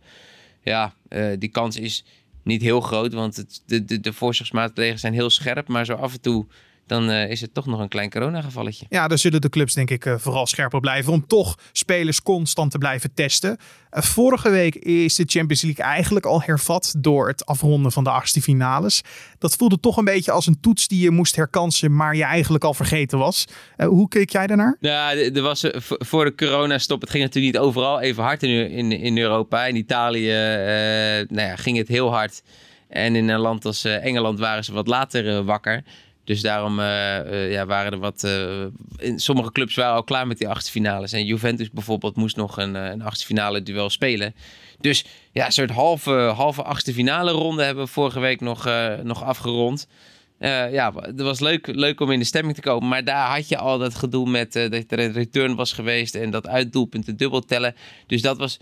Ja, 0.62 0.94
uh, 1.08 1.32
die 1.38 1.48
kans 1.48 1.76
is 1.76 2.04
niet 2.42 2.62
heel 2.62 2.80
groot. 2.80 3.12
Want 3.12 3.60
de, 3.66 3.84
de, 3.84 4.00
de 4.00 4.12
voorzorgsmaatregelen 4.12 4.98
zijn 4.98 5.12
heel 5.12 5.30
scherp. 5.30 5.68
Maar 5.68 5.84
zo 5.84 5.94
af 5.94 6.12
en 6.12 6.20
toe 6.20 6.46
dan 6.86 7.10
is 7.10 7.40
het 7.40 7.54
toch 7.54 7.66
nog 7.66 7.80
een 7.80 7.88
klein 7.88 8.10
coronagevalletje. 8.10 8.86
Ja, 8.88 9.08
daar 9.08 9.18
zullen 9.18 9.40
de 9.40 9.48
clubs 9.48 9.74
denk 9.74 9.90
ik 9.90 10.14
vooral 10.18 10.46
scherp 10.46 10.74
op 10.74 10.80
blijven 10.80 11.12
om 11.12 11.26
toch 11.26 11.58
spelers 11.72 12.22
constant 12.22 12.70
te 12.70 12.78
blijven 12.78 13.14
testen. 13.14 13.58
vorige 13.90 14.50
week 14.50 14.74
is 14.74 15.14
de 15.14 15.24
Champions 15.26 15.62
League 15.62 15.84
eigenlijk 15.84 16.26
al 16.26 16.42
hervat 16.42 16.94
door 16.98 17.28
het 17.28 17.46
afronden 17.46 17.92
van 17.92 18.04
de 18.04 18.10
achtste 18.10 18.42
finales. 18.42 19.02
Dat 19.38 19.56
voelde 19.56 19.80
toch 19.80 19.96
een 19.96 20.04
beetje 20.04 20.32
als 20.32 20.46
een 20.46 20.60
toets 20.60 20.88
die 20.88 21.00
je 21.00 21.10
moest 21.10 21.36
herkansen, 21.36 21.96
maar 21.96 22.16
je 22.16 22.24
eigenlijk 22.24 22.64
al 22.64 22.74
vergeten 22.74 23.18
was. 23.18 23.44
hoe 23.76 24.08
keek 24.08 24.30
jij 24.30 24.46
daarnaar? 24.46 24.76
Ja, 24.80 25.14
er 25.14 25.42
was 25.42 25.64
voor 25.82 26.24
de 26.24 26.34
coronastop, 26.34 27.00
het 27.00 27.10
ging 27.10 27.24
natuurlijk 27.24 27.54
niet 27.54 27.62
overal 27.62 28.00
even 28.00 28.22
hard 28.22 28.42
in, 28.42 28.70
in, 28.70 28.92
in 28.92 29.18
Europa. 29.18 29.66
In 29.66 29.76
Italië 29.76 30.32
nou 31.28 31.48
ja, 31.48 31.56
ging 31.56 31.76
het 31.76 31.88
heel 31.88 32.10
hard. 32.10 32.42
En 32.88 33.16
in 33.16 33.28
een 33.28 33.40
land 33.40 33.64
als 33.64 33.84
eh, 33.84 34.04
Engeland 34.04 34.38
waren 34.38 34.64
ze 34.64 34.72
wat 34.72 34.86
later 34.86 35.36
eh, 35.36 35.44
wakker. 35.44 35.84
Dus 36.26 36.40
daarom 36.40 36.78
uh, 36.78 37.52
ja, 37.52 37.66
waren 37.66 37.92
er 37.92 37.98
wat. 37.98 38.22
in 38.96 39.18
sommige 39.18 39.52
clubs 39.52 39.74
waren 39.74 39.94
al 39.94 40.04
klaar 40.04 40.26
met 40.26 40.38
die 40.38 40.48
achtste. 40.48 40.72
En 41.12 41.24
Juventus 41.24 41.70
bijvoorbeeld 41.70 42.16
moest 42.16 42.36
nog 42.36 42.56
een, 42.56 42.74
een 42.74 43.64
duel 43.64 43.90
spelen. 43.90 44.34
Dus 44.80 45.04
ja, 45.32 45.46
een 45.46 45.52
soort 45.52 45.70
halve, 45.70 46.10
halve 46.10 46.62
achtste 46.62 46.92
finale 46.92 47.30
ronde 47.30 47.62
hebben 47.62 47.84
we 47.84 47.90
vorige 47.90 48.20
week 48.20 48.40
nog, 48.40 48.70
nog 49.02 49.22
afgerond. 49.22 49.88
ja, 50.70 50.92
het 50.94 51.20
was 51.20 51.40
leuk, 51.40 51.66
leuk 51.66 52.00
om 52.00 52.10
in 52.10 52.18
de 52.18 52.24
stemming 52.24 52.54
te 52.54 52.60
komen. 52.60 52.88
Maar 52.88 53.04
daar 53.04 53.34
had 53.34 53.48
je 53.48 53.58
al 53.58 53.78
dat 53.78 53.94
gedoe 53.94 54.28
met 54.30 54.52
dat 54.52 54.84
er 54.88 54.98
een 54.98 55.12
return 55.12 55.54
was 55.54 55.72
geweest. 55.72 56.14
En 56.14 56.30
dat 56.30 56.46
uitdoelpunten 56.46 57.16
dubbel 57.16 57.40
tellen. 57.40 57.74
Dus 58.06 58.22
dat 58.22 58.38
was 58.38 58.58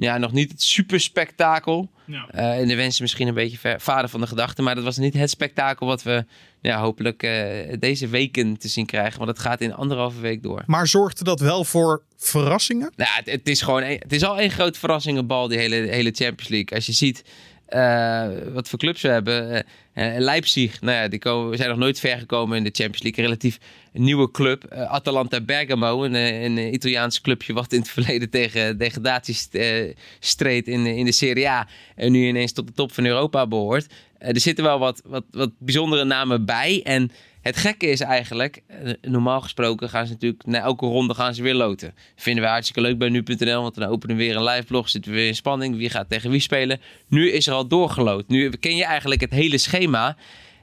ja, 0.00 0.18
nog 0.18 0.32
niet 0.32 0.50
het 0.50 0.62
super 0.62 1.00
spektakel. 1.00 1.90
Ja. 2.04 2.28
Uh, 2.34 2.58
en 2.58 2.68
de 2.68 2.76
wensen 2.76 3.02
misschien 3.02 3.28
een 3.28 3.34
beetje 3.34 3.58
ver, 3.58 3.80
vader 3.80 4.10
van 4.10 4.20
de 4.20 4.26
gedachte. 4.26 4.62
Maar 4.62 4.74
dat 4.74 4.84
was 4.84 4.96
niet 4.96 5.14
het 5.14 5.30
spektakel 5.30 5.86
wat 5.86 6.02
we 6.02 6.24
ja, 6.60 6.80
hopelijk 6.80 7.22
uh, 7.22 7.76
deze 7.78 8.08
weken 8.08 8.58
te 8.58 8.68
zien 8.68 8.86
krijgen. 8.86 9.18
Want 9.18 9.30
het 9.30 9.38
gaat 9.38 9.60
in 9.60 9.74
anderhalve 9.74 10.20
week 10.20 10.42
door. 10.42 10.62
Maar 10.66 10.86
zorgde 10.86 11.24
dat 11.24 11.40
wel 11.40 11.64
voor 11.64 12.02
verrassingen? 12.16 12.92
Nou, 12.96 13.10
het, 13.14 13.30
het 13.30 13.48
is 13.48 13.62
gewoon 13.62 13.82
het 13.82 14.12
is 14.12 14.24
al 14.24 14.38
één 14.38 14.50
grote 14.50 14.78
verrassingenbal, 14.78 15.48
die 15.48 15.58
hele, 15.58 15.74
hele 15.74 16.12
Champions 16.14 16.48
League. 16.48 16.76
Als 16.76 16.86
je 16.86 16.92
ziet 16.92 17.24
uh, 17.74 18.52
wat 18.52 18.68
voor 18.68 18.78
clubs 18.78 19.02
we 19.02 19.08
hebben. 19.08 19.64
Uh, 19.94 20.14
Leipzig, 20.18 20.80
nou 20.80 20.96
ja, 20.96 21.08
die 21.08 21.18
komen, 21.18 21.56
zijn 21.56 21.68
nog 21.68 21.78
nooit 21.78 22.00
ver 22.00 22.18
gekomen 22.18 22.56
in 22.56 22.64
de 22.64 22.70
Champions 22.72 23.02
League. 23.02 23.24
Een 23.24 23.30
relatief 23.30 23.58
nieuwe 23.92 24.30
club. 24.30 24.72
Atalanta 24.72 25.40
Bergamo, 25.40 26.04
een, 26.04 26.14
een, 26.14 26.74
Italiaans 26.74 27.20
clubje 27.20 27.52
wat 27.52 27.72
in 27.72 27.80
het 27.80 27.90
verleden 27.98 28.30
tegen 28.30 28.78
degradatie 28.78 29.36
streed 30.18 30.68
in, 30.68 30.86
in 30.86 31.04
de 31.04 31.12
Serie 31.12 31.48
A. 31.48 31.68
En 31.96 32.12
nu 32.12 32.26
ineens 32.26 32.52
tot 32.52 32.66
de 32.66 32.72
top 32.72 32.92
van 32.92 33.04
Europa 33.04 33.46
behoort. 33.46 33.86
er 34.18 34.40
zitten 34.40 34.64
wel 34.64 34.78
wat, 34.78 35.02
wat, 35.04 35.24
wat 35.30 35.50
bijzondere 35.58 36.04
namen 36.04 36.44
bij. 36.44 36.80
En 36.84 37.10
het 37.42 37.56
gekke 37.56 37.86
is 37.86 38.00
eigenlijk, 38.00 38.62
eh, 38.66 38.92
normaal 39.02 39.40
gesproken 39.40 39.88
gaan 39.88 40.06
ze 40.06 40.12
natuurlijk 40.12 40.46
na 40.46 40.58
elke 40.58 40.86
ronde 40.86 41.14
gaan 41.14 41.34
ze 41.34 41.42
weer 41.42 41.54
loten. 41.54 41.94
Vinden 42.16 42.44
we 42.44 42.50
hartstikke 42.50 42.80
leuk 42.80 42.98
bij 42.98 43.08
nu.nl, 43.08 43.62
want 43.62 43.74
dan 43.74 43.88
openen 43.88 44.16
we 44.16 44.22
weer 44.22 44.36
een 44.36 44.44
live 44.44 44.66
blog, 44.66 44.88
zitten 44.88 45.10
we 45.10 45.16
weer 45.16 45.26
in 45.26 45.34
spanning. 45.34 45.76
Wie 45.76 45.90
gaat 45.90 46.08
tegen 46.08 46.30
wie 46.30 46.40
spelen? 46.40 46.80
Nu 47.08 47.30
is 47.30 47.46
er 47.46 47.52
al 47.52 47.66
doorgeloot. 47.66 48.28
Nu 48.28 48.50
ken 48.50 48.76
je 48.76 48.84
eigenlijk 48.84 49.20
het 49.20 49.30
hele 49.30 49.58
schema. 49.58 50.16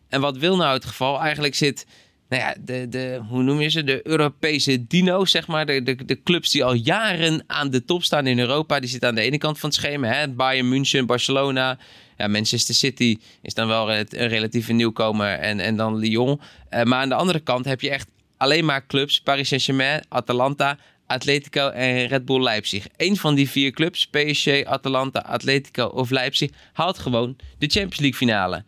En 0.10 0.22
wat 0.22 0.38
wil 0.38 0.56
nou 0.56 0.74
het 0.74 0.86
geval? 0.86 1.20
Eigenlijk 1.20 1.56
zit, 1.56 1.86
nou 2.30 2.42
ja, 2.42 2.56
de, 2.60 2.90
de, 2.90 3.22
hoe 3.30 3.44
noem 3.44 3.62
je 3.62 3.70
ze? 3.70 3.84
De 3.84 4.08
Europese 4.08 4.88
dino's, 4.88 5.32
zeg 5.32 5.48
maar. 5.48 5.66
De, 5.66 5.84
de, 5.84 6.06
de 6.06 6.24
clubs 6.24 6.52
die 6.52 6.64
al 6.64 6.74
jaren 6.74 7.44
aan 7.48 7.70
de 7.70 7.86
top 7.86 8.04
staan 8.04 8.28
in 8.28 8.40
Europa. 8.40 8.80
Die 8.80 8.90
zitten 8.90 9.10
aan 9.10 9.16
de 9.16 9.22
ene 9.22 9.38
kant 9.38 9.60
van 9.60 9.70
het 9.70 9.78
schema. 9.78 10.08
Hè? 10.08 10.28
Bayern 10.28 10.70
München, 10.70 11.06
Barcelona, 11.06 11.78
ja, 12.18 12.28
Manchester 12.28 12.76
City 12.76 13.18
is 13.42 13.54
dan 13.54 13.68
wel 13.68 13.92
een 13.92 14.08
relatieve 14.10 14.74
nieuwkomer 14.74 15.34
en, 15.40 15.60
en 15.60 15.76
dan 15.76 15.96
Lyon. 15.96 16.40
Uh, 16.72 16.84
maar 16.84 17.00
aan 17.00 17.10
de 17.10 17.16
andere 17.16 17.40
kant 17.40 17.66
heb 17.66 17.82
je 17.82 17.90
echt 17.90 18.08
alleen 18.38 18.66
maar 18.66 18.86
clubs. 18.86 19.22
Paris 19.22 19.48
Saint-Germain, 19.48 20.04
Atalanta, 20.10 20.78
Atletico 21.08 21.70
en 21.70 22.08
Red 22.08 22.26
Bull 22.26 22.44
Leipzig. 22.44 22.88
Eén 22.98 23.18
van 23.18 23.36
die 23.36 23.50
vier 23.50 23.72
clubs, 23.72 24.08
PSG, 24.08 24.64
Atalanta, 24.64 25.20
Atletico 25.20 25.86
of 25.86 26.10
Leipzig, 26.10 26.52
haalt 26.74 26.98
gewoon 26.98 27.36
de 27.58 27.68
Champions 27.68 28.00
League 28.00 28.18
finale. 28.18 28.64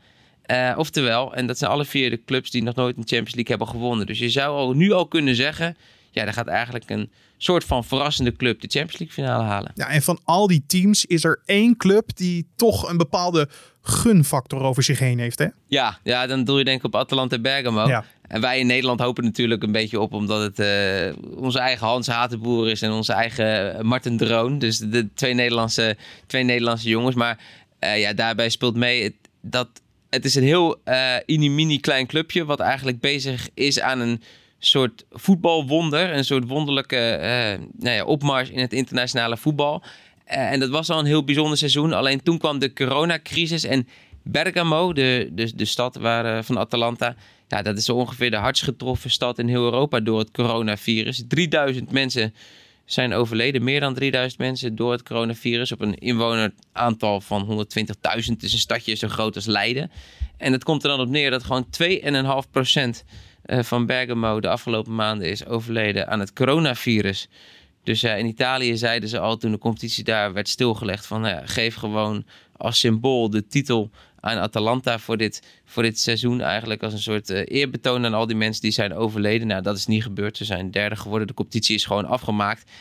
Uh, 0.52 0.74
oftewel, 0.78 1.36
en 1.36 1.48
dat 1.48 1.58
zijn 1.58 1.72
alle 1.72 1.86
vier 1.86 2.10
de 2.10 2.24
clubs 2.26 2.52
die 2.52 2.64
nog 2.64 2.76
nooit 2.76 2.98
een 2.98 3.08
Champions 3.08 3.36
League 3.36 3.58
hebben 3.58 3.68
gewonnen. 3.68 4.06
Dus 4.06 4.20
je 4.20 4.30
zou 4.30 4.56
al, 4.58 4.74
nu 4.74 4.92
al 4.92 5.08
kunnen 5.08 5.36
zeggen, 5.36 5.78
ja, 6.12 6.24
daar 6.24 6.34
gaat 6.34 6.48
eigenlijk 6.48 6.90
een 6.90 7.12
soort 7.42 7.64
van 7.64 7.84
verrassende 7.84 8.36
club 8.36 8.62
de 8.62 8.68
Champions 8.68 9.00
League 9.00 9.24
finale 9.24 9.44
halen. 9.44 9.72
Ja, 9.76 9.88
en 9.88 10.02
van 10.02 10.20
al 10.24 10.48
die 10.48 10.64
teams 10.68 11.06
is 11.06 11.24
er 11.24 11.42
één 11.46 11.78
club 11.78 12.16
die 12.16 12.48
toch 12.56 12.90
een 12.90 12.98
bepaalde 12.98 13.50
gunfactor 13.82 14.62
over 14.62 14.84
zich 14.84 15.00
heen 15.00 15.20
heeft, 15.20 15.40
hè? 15.40 15.48
Ja, 15.68 16.00
ja 16.04 16.28
dan 16.28 16.44
doe 16.44 16.58
je 16.58 16.64
denk 16.64 16.78
ik 16.78 16.86
op 16.86 16.96
Atalanta 16.96 17.40
Bergamo. 17.40 17.88
Ja. 17.88 18.06
En 18.22 18.42
wij 18.42 18.60
in 18.60 18.68
Nederland 18.68 19.00
hopen 19.00 19.24
natuurlijk 19.24 19.64
een 19.64 19.72
beetje 19.72 20.00
op, 20.00 20.14
omdat 20.14 20.42
het 20.42 20.60
uh, 20.60 21.38
onze 21.38 21.60
eigen 21.60 21.88
Hans 21.88 22.08
Hatenboer 22.08 22.70
is 22.70 22.82
en 22.82 22.92
onze 22.92 23.14
eigen 23.14 23.86
Martin 23.86 24.18
Droon. 24.18 24.60
Dus 24.60 24.78
de 24.78 25.14
twee 25.14 25.34
Nederlandse, 25.34 25.98
twee 26.28 26.44
Nederlandse 26.44 26.90
jongens. 26.90 27.16
Maar 27.16 27.40
uh, 27.80 28.00
ja, 28.00 28.14
daarbij 28.14 28.50
speelt 28.50 28.76
mee 28.76 29.16
dat 29.42 29.68
het 30.10 30.26
is 30.26 30.36
een 30.36 30.44
heel 30.44 30.82
uh, 30.86 31.50
mini 31.50 31.80
klein 31.80 32.08
clubje 32.08 32.46
wat 32.46 32.60
eigenlijk 32.60 33.00
bezig 33.00 33.50
is 33.54 33.80
aan 33.80 34.00
een 34.00 34.22
soort 34.60 35.06
voetbalwonder. 35.12 36.14
Een 36.14 36.26
soort 36.26 36.48
wonderlijke 36.48 37.18
uh, 37.22 37.68
nou 37.80 37.96
ja, 37.96 38.04
opmars 38.04 38.50
in 38.50 38.60
het 38.60 38.74
internationale 38.74 39.38
voetbal. 39.38 39.84
Uh, 40.28 40.52
en 40.52 40.60
dat 40.60 40.70
was 40.70 40.90
al 40.90 41.00
een 41.00 41.06
heel 41.06 41.24
bijzonder 41.24 41.58
seizoen. 41.58 41.94
Alleen 41.94 42.24
toen 42.24 42.38
kwam 42.38 42.60
de 42.60 42.74
coronacrisis 42.74 43.64
en 43.64 43.88
Bergamo, 44.24 44.94
de, 44.94 45.30
de, 45.32 45.56
de 45.56 45.66
stad 45.66 45.96
waar, 45.96 46.38
uh, 46.38 46.44
van 46.44 46.58
Atalanta... 46.58 47.16
Ja, 47.48 47.62
dat 47.62 47.78
is 47.78 47.90
ongeveer 47.90 48.32
de 48.32 48.38
hardst 48.38 48.64
getroffen 48.64 49.10
stad 49.10 49.40
in 49.40 49.48
heel 49.48 49.64
Europa 49.64 50.00
door 50.00 50.20
het 50.20 50.32
coronavirus. 50.32 51.24
3000 51.28 51.92
mensen 51.92 52.34
zijn 52.86 53.14
overleden. 53.14 53.64
Meer 53.64 53.80
dan 53.80 53.94
3000 53.94 54.40
mensen 54.40 54.76
door 54.76 54.92
het 54.92 55.04
coronavirus. 55.04 55.72
Op 55.72 55.82
een 55.82 55.98
inwoneraantal 55.98 57.22
van 57.22 57.48
120.000. 57.50 58.38
Dus 58.38 58.54
een 58.54 58.60
stadje 58.60 58.96
zo 58.96 59.08
groot 59.08 59.36
als 59.36 59.46
Leiden. 59.46 59.92
En 60.38 60.52
het 60.52 60.64
komt 60.64 60.84
er 60.84 60.90
dan 60.90 61.00
op 61.00 61.10
neer 61.10 61.32
dat 61.32 61.44
gewoon 61.44 61.68
2,5 62.46 62.52
procent 62.52 63.04
uh, 63.08 63.29
van 63.50 63.86
Bergamo 63.86 64.40
de 64.40 64.50
afgelopen 64.50 64.96
maanden 64.96 65.30
is 65.30 65.46
overleden 65.46 66.08
aan 66.08 66.20
het 66.20 66.34
coronavirus. 66.34 67.28
Dus 67.84 68.04
uh, 68.04 68.18
in 68.18 68.26
Italië 68.26 68.78
zeiden 68.78 69.10
ze 69.10 69.20
al 69.20 69.38
toen 69.38 69.52
de 69.52 69.58
competitie 69.58 70.04
daar 70.04 70.34
werd 70.34 70.50
stilgelegd 70.50 71.06
van 71.06 71.26
uh, 71.26 71.38
geef 71.44 71.76
gewoon 71.76 72.26
als 72.58 72.80
symbool 72.80 73.30
de 73.30 73.48
titel 73.48 73.90
aan 74.20 74.38
Atalanta 74.38 75.00
voor 75.00 75.18
dit, 75.18 75.62
voor 75.66 75.84
dit 75.84 76.00
seizoen 76.00 76.42
eigenlijk 76.42 76.84
als 76.84 76.94
een 76.94 77.00
soort 77.00 77.30
eerbetoon 77.30 78.06
aan 78.06 78.14
al 78.14 78.28
die 78.28 78.36
mensen 78.36 78.62
die 78.62 78.72
zijn 78.72 78.94
overleden. 78.94 79.48
Nou, 79.48 79.62
dat 79.62 79.78
is 79.78 79.86
niet 79.86 80.04
gebeurd. 80.04 80.38
Ze 80.38 80.46
zijn 80.46 80.72
derde 80.72 80.96
geworden. 80.96 81.28
De 81.28 81.34
competitie 81.34 81.76
is 81.76 81.86
gewoon 81.86 82.06
afgemaakt. 82.06 82.72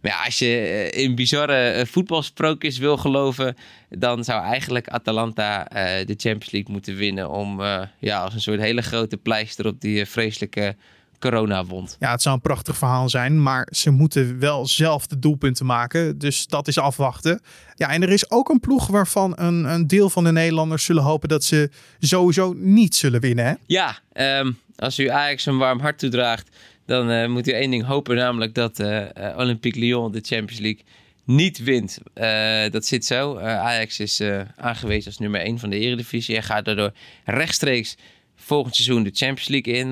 Maar 0.00 0.10
ja, 0.10 0.24
als 0.24 0.38
je 0.38 0.46
eh, 0.46 1.02
in 1.02 1.14
bizarre 1.14 1.70
eh, 1.70 1.86
voetbalsprookjes 1.86 2.78
wil 2.78 2.96
geloven, 2.96 3.56
dan 3.88 4.24
zou 4.24 4.42
eigenlijk 4.42 4.88
Atalanta 4.88 5.60
uh, 5.60 6.06
de 6.06 6.14
Champions 6.16 6.50
League 6.50 6.72
moeten 6.72 6.96
winnen. 6.96 7.30
Om 7.30 7.60
uh, 7.60 7.82
ja, 7.98 8.22
als 8.22 8.34
een 8.34 8.40
soort 8.40 8.60
hele 8.60 8.82
grote 8.82 9.16
pleister 9.16 9.66
op 9.66 9.80
die 9.80 10.06
vreselijke 10.06 10.76
coronawond. 11.18 11.96
Ja, 11.98 12.10
het 12.10 12.22
zou 12.22 12.34
een 12.34 12.40
prachtig 12.40 12.76
verhaal 12.76 13.08
zijn, 13.08 13.42
maar 13.42 13.68
ze 13.70 13.90
moeten 13.90 14.38
wel 14.38 14.66
zelf 14.66 15.06
de 15.06 15.18
doelpunten 15.18 15.66
maken. 15.66 16.18
Dus 16.18 16.46
dat 16.46 16.68
is 16.68 16.78
afwachten. 16.78 17.40
Ja, 17.74 17.88
en 17.90 18.02
er 18.02 18.10
is 18.10 18.30
ook 18.30 18.48
een 18.48 18.60
ploeg 18.60 18.86
waarvan 18.86 19.32
een, 19.36 19.64
een 19.64 19.86
deel 19.86 20.10
van 20.10 20.24
de 20.24 20.32
Nederlanders 20.32 20.84
zullen 20.84 21.02
hopen 21.02 21.28
dat 21.28 21.44
ze 21.44 21.70
sowieso 21.98 22.54
niet 22.56 22.94
zullen 22.94 23.20
winnen. 23.20 23.44
Hè? 23.44 23.54
Ja, 23.66 23.98
um, 24.40 24.58
als 24.76 24.98
u 24.98 25.08
Ajax 25.08 25.46
een 25.46 25.58
warm 25.58 25.80
hart 25.80 25.98
toedraagt, 25.98 26.56
dan 26.88 27.10
uh, 27.10 27.26
moet 27.26 27.48
u 27.48 27.52
één 27.52 27.70
ding 27.70 27.84
hopen, 27.84 28.16
namelijk 28.16 28.54
dat 28.54 28.80
uh, 28.80 29.04
Olympique 29.36 29.80
Lyon 29.80 30.12
de 30.12 30.20
Champions 30.20 30.60
League 30.60 30.82
niet 31.24 31.58
wint. 31.58 31.98
dat 32.72 32.86
zit 32.86 33.04
zo. 33.04 33.36
Ajax 33.38 34.00
is 34.00 34.22
aangewezen 34.56 35.06
als 35.06 35.18
nummer 35.18 35.40
1 35.40 35.58
van 35.58 35.70
de 35.70 35.78
Eredivisie 35.78 36.36
en 36.36 36.42
gaat 36.42 36.64
daardoor 36.64 36.92
rechtstreeks 37.24 37.96
volgend 38.36 38.74
seizoen 38.74 39.02
de 39.02 39.10
Champions 39.12 39.48
League 39.48 39.74
in. 39.74 39.90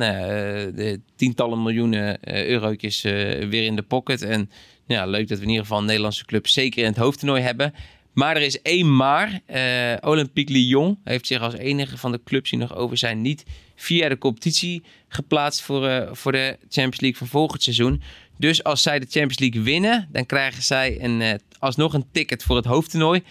de 0.75 1.00
tientallen 1.17 1.62
miljoenen 1.62 2.19
eurotjes 2.49 3.03
weer 3.03 3.65
in 3.65 3.76
de 3.76 3.83
pocket. 3.83 4.23
En 4.23 4.50
ja, 4.87 5.07
leuk 5.07 5.29
dat 5.29 5.38
we 5.38 5.45
in 5.45 5.50
ieder 5.50 5.65
geval 5.65 5.79
een 5.81 5.87
Nederlandse 5.87 6.25
club 6.25 6.47
zeker 6.47 6.83
in 6.83 6.88
het 6.88 6.97
hoofdtoernooi 6.97 7.43
hebben. 7.43 7.75
Maar 8.16 8.37
er 8.37 8.42
is 8.42 8.62
één 8.62 8.96
maar. 8.96 9.40
Uh, 9.46 10.11
Olympique 10.11 10.52
Lyon 10.52 10.99
heeft 11.04 11.26
zich 11.26 11.40
als 11.40 11.54
enige 11.54 11.99
van 11.99 12.12
de 12.12 12.20
clubs 12.25 12.50
die 12.50 12.58
nog 12.58 12.75
over 12.75 12.96
zijn 12.96 13.23
niet 13.23 13.44
via 13.75 14.08
de 14.08 14.18
competitie 14.18 14.82
geplaatst 15.08 15.62
voor, 15.62 15.88
uh, 15.88 16.08
voor 16.12 16.32
de 16.32 16.58
Champions 16.61 17.00
League 17.00 17.18
van 17.18 17.26
volgend 17.26 17.62
seizoen. 17.62 18.02
Dus 18.38 18.64
als 18.64 18.82
zij 18.82 18.99
de 18.99 19.06
Champions 19.11 19.38
League 19.38 19.62
winnen, 19.62 20.08
dan 20.12 20.26
krijgen 20.26 20.62
zij 20.62 21.02
een, 21.02 21.20
uh, 21.20 21.32
alsnog 21.58 21.94
een 21.94 22.06
ticket 22.12 22.42
voor 22.42 22.56
het 22.56 22.64
hoofdtoernooi. 22.64 23.23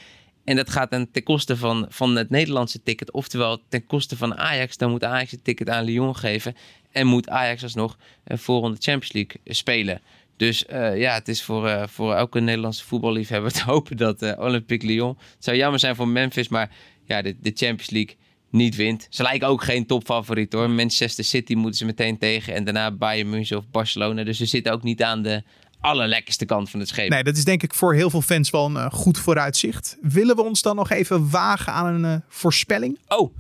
En 0.44 0.56
dat 0.56 0.70
gaat 0.70 0.92
dan 0.92 1.12
ten 1.12 1.24
koste 1.24 1.58
van, 1.58 1.86
van 1.90 2.16
het 2.16 2.30
Nederlandse 2.30 2.84
ticket. 2.84 3.12
Oftewel 3.12 3.62
ten 3.70 3.86
koste 3.86 4.18
van 4.18 4.38
Ajax. 4.38 4.78
Dan 4.78 4.90
moet 4.92 5.04
Ajax 5.04 5.32
het 5.32 5.44
ticket 5.44 5.70
aan 5.70 5.84
Lyon 5.84 6.16
geven. 6.16 6.56
En 6.92 7.08
moet 7.08 7.30
Ajax 7.30 7.64
alsnog 7.64 7.98
uh, 8.28 8.38
voor 8.38 8.62
de 8.62 8.78
Champions 8.80 9.14
League 9.14 9.42
spelen. 9.46 10.02
Dus 10.38 10.66
uh, 10.72 10.98
ja, 10.98 11.14
het 11.14 11.28
is 11.28 11.44
voor, 11.44 11.68
uh, 11.68 11.84
voor 11.88 12.14
elke 12.14 12.40
Nederlandse 12.40 12.86
voetballiefhebber 12.86 13.52
te 13.52 13.64
hopen 13.72 13.98
dat 13.98 14.24
uh, 14.24 14.32
Olympique 14.38 14.88
Lyon... 14.88 15.18
Het 15.18 15.44
zou 15.44 15.58
jammer 15.58 15.80
zijn 15.80 15.96
voor 15.96 16.08
Memphis, 16.08 16.48
maar 16.48 16.72
ja, 17.06 17.22
de, 17.22 17.36
de 17.40 17.52
Champions 17.54 17.90
League 17.90 18.16
niet 18.50 18.76
wint. 18.76 19.08
Ze 19.10 19.24
lijken 19.24 19.48
ook 19.48 19.64
geen 19.64 19.86
topfavoriet 19.86 20.54
hoor. 20.54 20.70
Manchester 20.70 21.24
City 21.24 21.54
moeten 21.54 21.78
ze 21.78 21.86
meteen 21.86 22.18
tegen. 22.18 22.54
En 22.54 22.64
daarna 22.64 22.92
Bayern 22.92 23.30
München 23.30 23.58
of 23.58 23.70
Barcelona. 23.72 24.24
Dus 24.24 24.38
ze 24.38 24.46
zitten 24.46 24.74
ook 24.74 24.84
niet 24.84 25.04
aan 25.04 25.22
de 25.22 25.44
allerlekkerste 25.80 26.46
kant 26.46 26.70
van 26.70 26.80
het 26.80 26.90
schip. 26.90 27.10
Nee, 27.10 27.24
dat 27.24 27.38
is 27.38 27.44
denk 27.44 27.64
ik 27.64 27.74
voor 27.74 27.94
heel 27.94 28.10
veel 28.10 28.22
fans 28.22 28.50
wel 28.50 28.66
een 28.66 28.92
goed 28.92 29.18
vooruitzicht. 29.18 29.98
Willen 30.02 30.36
we 30.36 30.42
ons 30.42 30.62
dan 30.62 30.76
nog 30.76 30.90
even 30.90 31.30
wagen 31.30 31.74
aan 31.74 32.04
een 32.04 32.24
voorspelling? 32.28 33.00
Oh, 33.08 33.34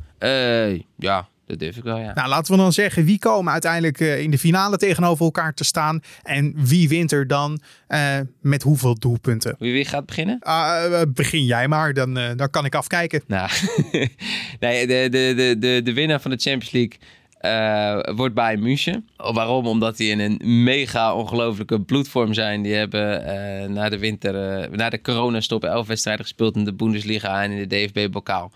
ja, 0.98 1.28
dat 1.46 1.60
durf 1.60 1.78
ik 1.78 1.84
wel, 1.84 1.98
ja. 1.98 2.14
Nou, 2.14 2.28
laten 2.30 2.52
we 2.52 2.60
dan 2.60 2.74
zeggen 2.74 3.06
wie 3.06 3.20
komen 3.20 3.52
uiteindelijk 3.52 4.00
uh, 4.00 4.20
in 4.20 4.32
de 4.32 4.38
finale 4.38 4.78
tegenover 4.78 5.26
elkaar 5.26 5.54
te 5.54 5.64
staan. 5.64 6.02
En 6.24 6.54
wie 6.56 6.90
wint 6.90 7.12
er 7.12 7.28
dan 7.28 7.60
uh, 7.88 8.20
met 8.42 8.64
hoeveel 8.64 9.00
doelpunten? 9.00 9.56
Wie, 9.60 9.74
wie 9.74 9.86
gaat 9.86 10.06
beginnen? 10.06 10.40
Uh, 10.44 11.02
begin 11.08 11.46
jij 11.46 11.68
maar, 11.68 11.94
dan, 11.94 12.14
dan 12.14 12.50
kan 12.50 12.66
ik 12.66 12.76
afkijken. 12.76 13.22
Nou, 13.28 13.50
nee, 14.60 14.88
de, 14.88 15.08
de, 15.10 15.34
de, 15.36 15.56
de, 15.60 15.82
de 15.84 15.94
winnaar 15.94 16.22
van 16.22 16.32
de 16.32 16.38
Champions 16.38 16.72
League 16.72 16.98
uh, 17.46 18.16
wordt 18.16 18.36
bij 18.36 18.58
München. 18.58 19.08
Waarom? 19.18 19.68
Omdat 19.68 19.98
die 19.98 20.12
in 20.12 20.20
een 20.20 20.64
mega 20.64 21.16
ongelofelijke 21.16 21.82
bloedvorm 21.82 22.34
zijn. 22.34 22.62
Die 22.62 22.74
hebben 22.74 23.22
uh, 23.22 23.70
na 23.70 23.90
de 23.90 23.98
winter, 23.98 24.62
uh, 24.62 24.78
na 24.78 24.90
de 24.90 25.02
coronastop, 25.02 25.64
elf 25.64 25.88
wedstrijden 25.88 26.26
gespeeld 26.26 26.56
in 26.56 26.66
de 26.66 26.74
Bundesliga 26.74 27.44
en 27.44 27.52
in 27.52 27.68
de 27.68 27.76
DFB-bokaal. 27.76 28.52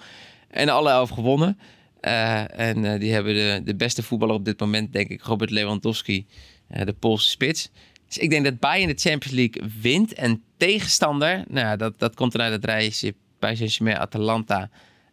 En 0.50 0.69
alle 0.69 0.89
elf 0.89 1.10
gewonnen. 1.10 1.58
En 2.01 3.00
die 3.00 3.13
hebben 3.13 3.34
de, 3.34 3.62
de 3.63 3.75
beste 3.75 4.03
voetballer 4.03 4.36
op 4.36 4.46
dit 4.46 4.60
moment, 4.60 4.94
denk 4.94 5.10
ik, 5.10 5.22
Robert 5.22 5.50
Lewandowski, 5.50 6.25
de 6.68 6.96
Poolse 7.00 7.29
spits. 7.29 7.70
Dus 8.08 8.18
ik 8.18 8.29
denk 8.29 8.44
dat 8.44 8.60
Bayern 8.60 8.88
de 8.88 9.00
Champions 9.10 9.36
League 9.36 9.72
wint. 9.82 10.13
En 10.13 10.44
tegenstander, 10.58 11.44
nou, 11.48 11.77
dat, 11.77 12.00
dat 12.00 12.15
komt 12.15 12.32
dan 12.32 12.41
uit 12.41 12.53
het 12.53 12.65
rijtje 12.65 13.13
bij 13.39 13.56
Saint-Germain, 13.56 13.98
Atalanta 13.98 14.70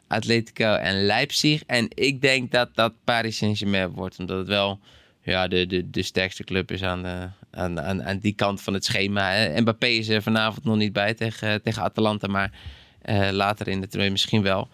Atletico 0.07 0.75
en 0.75 1.07
Leipzig. 1.07 1.63
En 1.67 1.87
ik 1.95 2.21
denk 2.21 2.51
dat 2.51 2.75
dat 2.75 2.93
Paris 3.05 3.37
Saint-Germain 3.37 3.91
wordt. 3.91 4.19
Omdat 4.19 4.39
het 4.39 4.49
wel 4.49 4.81
ja, 5.23 5.49
de, 5.49 5.67
de, 5.67 5.91
de 5.91 6.03
sterkste 6.03 6.45
club 6.45 6.71
is 6.71 6.83
aan, 6.83 7.03
de, 7.03 7.29
aan, 7.51 7.81
aan, 7.81 8.03
aan 8.03 8.19
die 8.19 8.35
kant 8.35 8.63
van 8.63 8.75
het 8.75 8.85
schema. 8.85 9.61
Mbappé 9.61 9.87
is 9.87 10.09
er 10.09 10.23
vanavond 10.23 10.65
nog 10.65 10.77
niet 10.77 10.93
bij 10.93 11.15
tegen, 11.15 11.63
tegen 11.63 11.83
Atalanta. 11.83 12.27
Maar 12.27 12.53
later 13.31 13.69
in 13.69 13.81
de 13.81 13.89
toernooi 13.89 14.11
misschien 14.11 14.43
wel. 14.43 14.69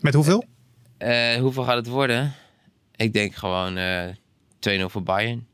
Met 0.00 0.14
hoeveel? 0.14 0.44
Uh, 0.98 1.34
hoeveel 1.34 1.64
gaat 1.64 1.76
het 1.76 1.86
worden? 1.86 2.34
Ik 2.94 3.12
denk 3.12 3.34
gewoon 3.34 3.78
uh, 3.78 4.04
2-0 4.68 4.84
voor 4.84 5.02
Bayern. 5.02 5.46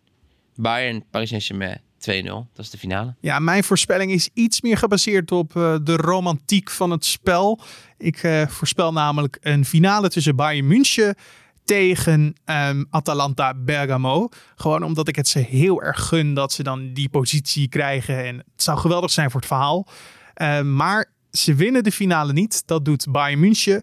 Bayern, 0.55 1.05
Paris 1.11 1.29
Saint-Germain 1.29 1.81
2-0. 1.81 2.25
Dat 2.53 2.65
is 2.65 2.71
de 2.71 2.79
finale. 2.79 3.15
Ja, 3.21 3.39
mijn 3.39 3.65
voorspelling 3.65 4.13
is 4.13 4.29
iets 4.35 4.61
meer 4.61 4.77
gebaseerd 4.77 5.33
op 5.33 5.55
uh, 5.55 5.77
de 5.83 5.97
romantiek 5.97 6.71
van 6.71 6.91
het 6.91 7.05
spel. 7.05 7.61
Ik 7.99 8.47
voorspel 8.49 8.93
namelijk 8.93 9.39
een 9.41 9.65
finale 9.65 10.09
tussen 10.09 10.37
Bayern 10.37 10.67
München 10.67 11.15
tegen 11.65 12.35
um, 12.45 12.87
Atalanta 12.91 13.55
Bergamo. 13.55 14.29
Gewoon 14.57 14.83
omdat 14.83 15.09
ik 15.09 15.17
het 15.17 15.29
ze 15.29 15.39
heel 15.39 15.83
erg 15.83 16.01
gun 16.01 16.35
dat 16.35 16.53
ze 16.53 16.63
dan 16.63 16.93
die 16.93 17.09
positie 17.09 17.69
krijgen. 17.69 18.25
En 18.25 18.37
het 18.37 18.63
zou 18.63 18.79
geweldig 18.79 19.11
zijn 19.11 19.31
voor 19.31 19.41
het 19.41 19.49
verhaal. 19.49 19.87
Maar 20.63 21.13
ze 21.31 21.55
winnen 21.55 21.85
de 21.85 21.93
finale 21.93 22.33
niet. 22.33 22.67
Dat 22.67 22.85
doet 22.85 23.07
Bayern 23.11 23.41
München. 23.41 23.83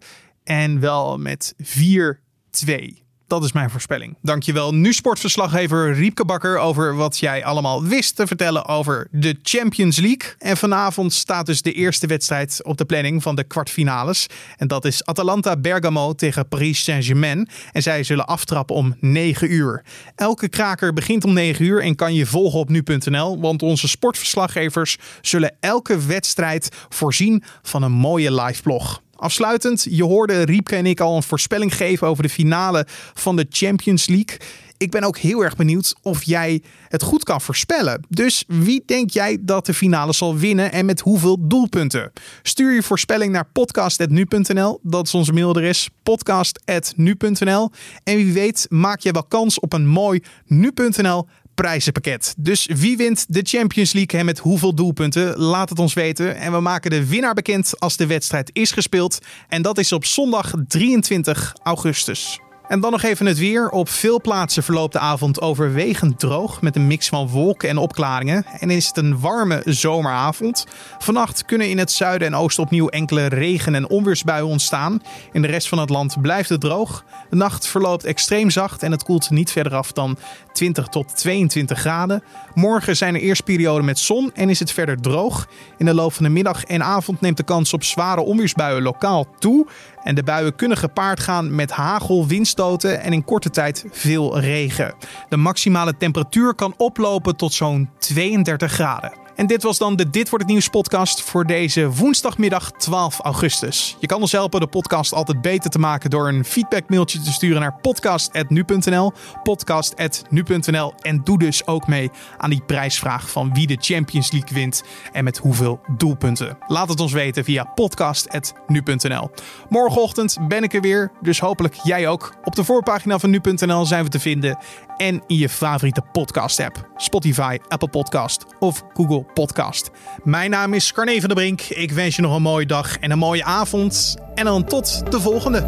En 0.49 0.79
wel 0.79 1.17
met 1.17 1.53
4-2. 1.63 3.07
Dat 3.27 3.43
is 3.43 3.51
mijn 3.51 3.69
voorspelling. 3.69 4.17
Dankjewel, 4.21 4.73
nu 4.73 4.93
sportverslaggever 4.93 5.93
Riepke 5.93 6.25
Bakker 6.25 6.57
over 6.57 6.95
wat 6.95 7.17
jij 7.17 7.45
allemaal 7.45 7.83
wist 7.83 8.15
te 8.15 8.27
vertellen 8.27 8.65
over 8.65 9.07
de 9.11 9.39
Champions 9.43 9.97
League. 9.97 10.33
En 10.37 10.57
vanavond 10.57 11.13
staat 11.13 11.45
dus 11.45 11.61
de 11.61 11.73
eerste 11.73 12.07
wedstrijd 12.07 12.63
op 12.63 12.77
de 12.77 12.85
planning 12.85 13.23
van 13.23 13.35
de 13.35 13.43
kwartfinales. 13.43 14.27
En 14.57 14.67
dat 14.67 14.85
is 14.85 15.05
Atalanta 15.05 15.57
Bergamo 15.57 16.13
tegen 16.13 16.47
Paris 16.47 16.83
Saint-Germain. 16.83 17.49
En 17.71 17.81
zij 17.81 18.03
zullen 18.03 18.25
aftrappen 18.25 18.75
om 18.75 18.95
9 18.99 19.53
uur. 19.53 19.83
Elke 20.15 20.49
kraker 20.49 20.93
begint 20.93 21.23
om 21.23 21.33
9 21.33 21.65
uur 21.65 21.81
en 21.81 21.95
kan 21.95 22.13
je 22.13 22.25
volgen 22.25 22.59
op 22.59 22.69
nu.nl. 22.69 23.39
Want 23.39 23.61
onze 23.61 23.87
sportverslaggevers 23.87 24.97
zullen 25.21 25.55
elke 25.59 26.05
wedstrijd 26.05 26.69
voorzien 26.89 27.43
van 27.61 27.83
een 27.83 27.91
mooie 27.91 28.41
live 28.41 28.61
blog. 28.61 29.01
Afsluitend, 29.19 29.87
je 29.89 30.03
hoorde 30.03 30.41
Riepke 30.41 30.75
en 30.75 30.85
ik 30.85 30.99
al 30.99 31.15
een 31.15 31.23
voorspelling 31.23 31.75
geven 31.75 32.07
over 32.07 32.23
de 32.23 32.29
finale 32.29 32.85
van 33.13 33.35
de 33.35 33.45
Champions 33.49 34.07
League. 34.07 34.37
Ik 34.77 34.91
ben 34.91 35.03
ook 35.03 35.17
heel 35.17 35.43
erg 35.43 35.55
benieuwd 35.55 35.95
of 36.01 36.23
jij 36.23 36.61
het 36.87 37.03
goed 37.03 37.23
kan 37.23 37.41
voorspellen. 37.41 38.05
Dus 38.09 38.43
wie 38.47 38.83
denk 38.85 39.09
jij 39.09 39.37
dat 39.41 39.65
de 39.65 39.73
finale 39.73 40.13
zal 40.13 40.35
winnen 40.37 40.71
en 40.71 40.85
met 40.85 40.99
hoeveel 40.99 41.47
doelpunten? 41.47 42.11
Stuur 42.41 42.73
je 42.73 42.83
voorspelling 42.83 43.31
naar 43.31 43.45
podcast.nu.nl. 43.45 44.79
Dat 44.83 45.05
is 45.05 45.13
onze 45.13 45.33
mailadres 45.33 45.89
podcast.nu.nl. 46.03 47.71
En 48.03 48.15
wie 48.15 48.33
weet 48.33 48.65
maak 48.69 48.99
je 48.99 49.11
wel 49.11 49.23
kans 49.23 49.59
op 49.59 49.73
een 49.73 49.87
mooi 49.87 50.23
nu.nl 50.45 51.27
prijzenpakket. 51.61 52.33
Dus 52.37 52.69
wie 52.75 52.97
wint 52.97 53.25
de 53.27 53.41
Champions 53.43 53.93
League 53.93 54.19
en 54.19 54.25
met 54.25 54.39
hoeveel 54.39 54.73
doelpunten? 54.73 55.37
Laat 55.37 55.69
het 55.69 55.79
ons 55.79 55.93
weten. 55.93 56.35
En 56.35 56.51
we 56.51 56.59
maken 56.59 56.91
de 56.91 57.07
winnaar 57.07 57.33
bekend 57.33 57.79
als 57.79 57.97
de 57.97 58.07
wedstrijd 58.07 58.49
is 58.53 58.71
gespeeld. 58.71 59.19
En 59.47 59.61
dat 59.61 59.77
is 59.77 59.91
op 59.91 60.05
zondag 60.05 60.53
23 60.67 61.55
augustus. 61.63 62.39
En 62.69 62.79
dan 62.79 62.91
nog 62.91 63.03
even 63.03 63.25
het 63.25 63.37
weer. 63.37 63.69
Op 63.69 63.89
veel 63.89 64.21
plaatsen 64.21 64.63
verloopt 64.63 64.93
de 64.93 64.99
avond 64.99 65.41
overwegend 65.41 66.19
droog 66.19 66.61
met 66.61 66.75
een 66.75 66.87
mix 66.87 67.09
van 67.09 67.27
wolken 67.27 67.69
en 67.69 67.77
opklaringen. 67.77 68.45
En 68.59 68.69
is 68.69 68.87
het 68.87 68.97
een 68.97 69.19
warme 69.19 69.61
zomeravond. 69.65 70.65
Vannacht 70.99 71.45
kunnen 71.45 71.69
in 71.69 71.77
het 71.77 71.91
zuiden 71.91 72.27
en 72.27 72.35
oosten 72.35 72.63
opnieuw 72.63 72.87
enkele 72.87 73.25
regen- 73.25 73.75
en 73.75 73.89
onweersbuien 73.89 74.47
ontstaan. 74.47 75.01
In 75.31 75.41
de 75.41 75.47
rest 75.47 75.67
van 75.67 75.79
het 75.79 75.89
land 75.89 76.21
blijft 76.21 76.49
het 76.49 76.61
droog. 76.61 77.03
De 77.29 77.35
nacht 77.35 77.67
verloopt 77.67 78.05
extreem 78.05 78.49
zacht 78.49 78.83
en 78.83 78.91
het 78.91 79.03
koelt 79.03 79.29
niet 79.29 79.51
verder 79.51 79.75
af 79.75 79.91
dan 79.91 80.17
20 80.53 80.87
tot 80.87 81.17
22 81.17 81.79
graden. 81.79 82.23
Morgen 82.53 82.97
zijn 82.97 83.15
er 83.15 83.21
eerst 83.21 83.43
perioden 83.43 83.85
met 83.85 83.99
zon 83.99 84.31
en 84.33 84.49
is 84.49 84.59
het 84.59 84.71
verder 84.71 85.01
droog. 85.01 85.47
In 85.77 85.85
de 85.85 85.93
loop 85.93 86.13
van 86.13 86.23
de 86.23 86.31
middag 86.31 86.63
en 86.63 86.83
avond 86.83 87.21
neemt 87.21 87.37
de 87.37 87.43
kans 87.43 87.73
op 87.73 87.83
zware 87.83 88.21
onweersbuien 88.21 88.81
lokaal 88.81 89.27
toe. 89.39 89.67
En 90.03 90.15
de 90.15 90.23
buien 90.23 90.55
kunnen 90.55 90.77
gepaard 90.77 91.19
gaan 91.19 91.55
met 91.55 91.71
hagel, 91.71 92.27
en 92.67 93.13
in 93.13 93.23
korte 93.23 93.49
tijd 93.49 93.85
veel 93.91 94.39
regen. 94.39 94.93
De 95.29 95.37
maximale 95.37 95.97
temperatuur 95.97 96.55
kan 96.55 96.73
oplopen 96.77 97.35
tot 97.35 97.53
zo'n 97.53 97.89
32 97.97 98.71
graden. 98.71 99.18
En 99.39 99.47
dit 99.47 99.63
was 99.63 99.77
dan 99.77 99.95
de 99.95 100.09
Dit 100.09 100.29
wordt 100.29 100.43
het 100.43 100.53
Nieuws 100.53 100.67
podcast 100.67 101.21
voor 101.21 101.45
deze 101.45 101.89
woensdagmiddag 101.89 102.71
12 102.71 103.19
augustus. 103.19 103.97
Je 103.99 104.07
kan 104.07 104.21
ons 104.21 104.31
helpen 104.31 104.59
de 104.59 104.67
podcast 104.67 105.13
altijd 105.13 105.41
beter 105.41 105.69
te 105.69 105.79
maken 105.79 106.09
door 106.09 106.27
een 106.27 106.45
feedbackmailtje 106.45 107.21
te 107.21 107.31
sturen 107.31 107.61
naar 107.61 107.75
podcast.nu.nl, 107.81 109.13
podcast.nu.nl 109.43 110.93
en 111.01 111.21
doe 111.23 111.39
dus 111.39 111.67
ook 111.67 111.87
mee 111.87 112.11
aan 112.37 112.49
die 112.49 112.63
prijsvraag 112.65 113.29
van 113.29 113.53
wie 113.53 113.67
de 113.67 113.77
Champions 113.79 114.31
League 114.31 114.53
wint 114.53 114.83
en 115.11 115.23
met 115.23 115.37
hoeveel 115.37 115.79
doelpunten. 115.97 116.57
Laat 116.67 116.89
het 116.89 116.99
ons 116.99 117.11
weten 117.11 117.43
via 117.43 117.63
podcast.nu.nl. 117.63 119.31
Morgenochtend 119.69 120.37
ben 120.47 120.63
ik 120.63 120.73
er 120.73 120.81
weer, 120.81 121.11
dus 121.21 121.39
hopelijk 121.39 121.73
jij 121.83 122.07
ook. 122.07 122.33
Op 122.43 122.55
de 122.55 122.63
voorpagina 122.63 123.19
van 123.19 123.29
nu.nl 123.29 123.85
zijn 123.85 124.03
we 124.03 124.09
te 124.09 124.19
vinden 124.19 124.57
en 124.99 125.23
in 125.27 125.37
je 125.37 125.49
favoriete 125.49 126.01
podcast 126.11 126.59
app. 126.59 126.89
Spotify, 126.95 127.57
Apple 127.67 127.89
Podcast 127.89 128.45
of 128.59 128.83
Google 128.93 129.25
Podcast. 129.33 129.91
Mijn 130.23 130.49
naam 130.49 130.73
is 130.73 130.93
Carne 130.93 131.19
van 131.19 131.27
der 131.27 131.37
Brink. 131.37 131.61
Ik 131.61 131.91
wens 131.91 132.15
je 132.15 132.21
nog 132.21 132.35
een 132.35 132.41
mooie 132.41 132.65
dag 132.65 132.97
en 132.97 133.11
een 133.11 133.17
mooie 133.17 133.43
avond. 133.43 134.17
En 134.35 134.45
dan 134.45 134.63
tot 134.63 135.11
de 135.11 135.19
volgende. 135.19 135.67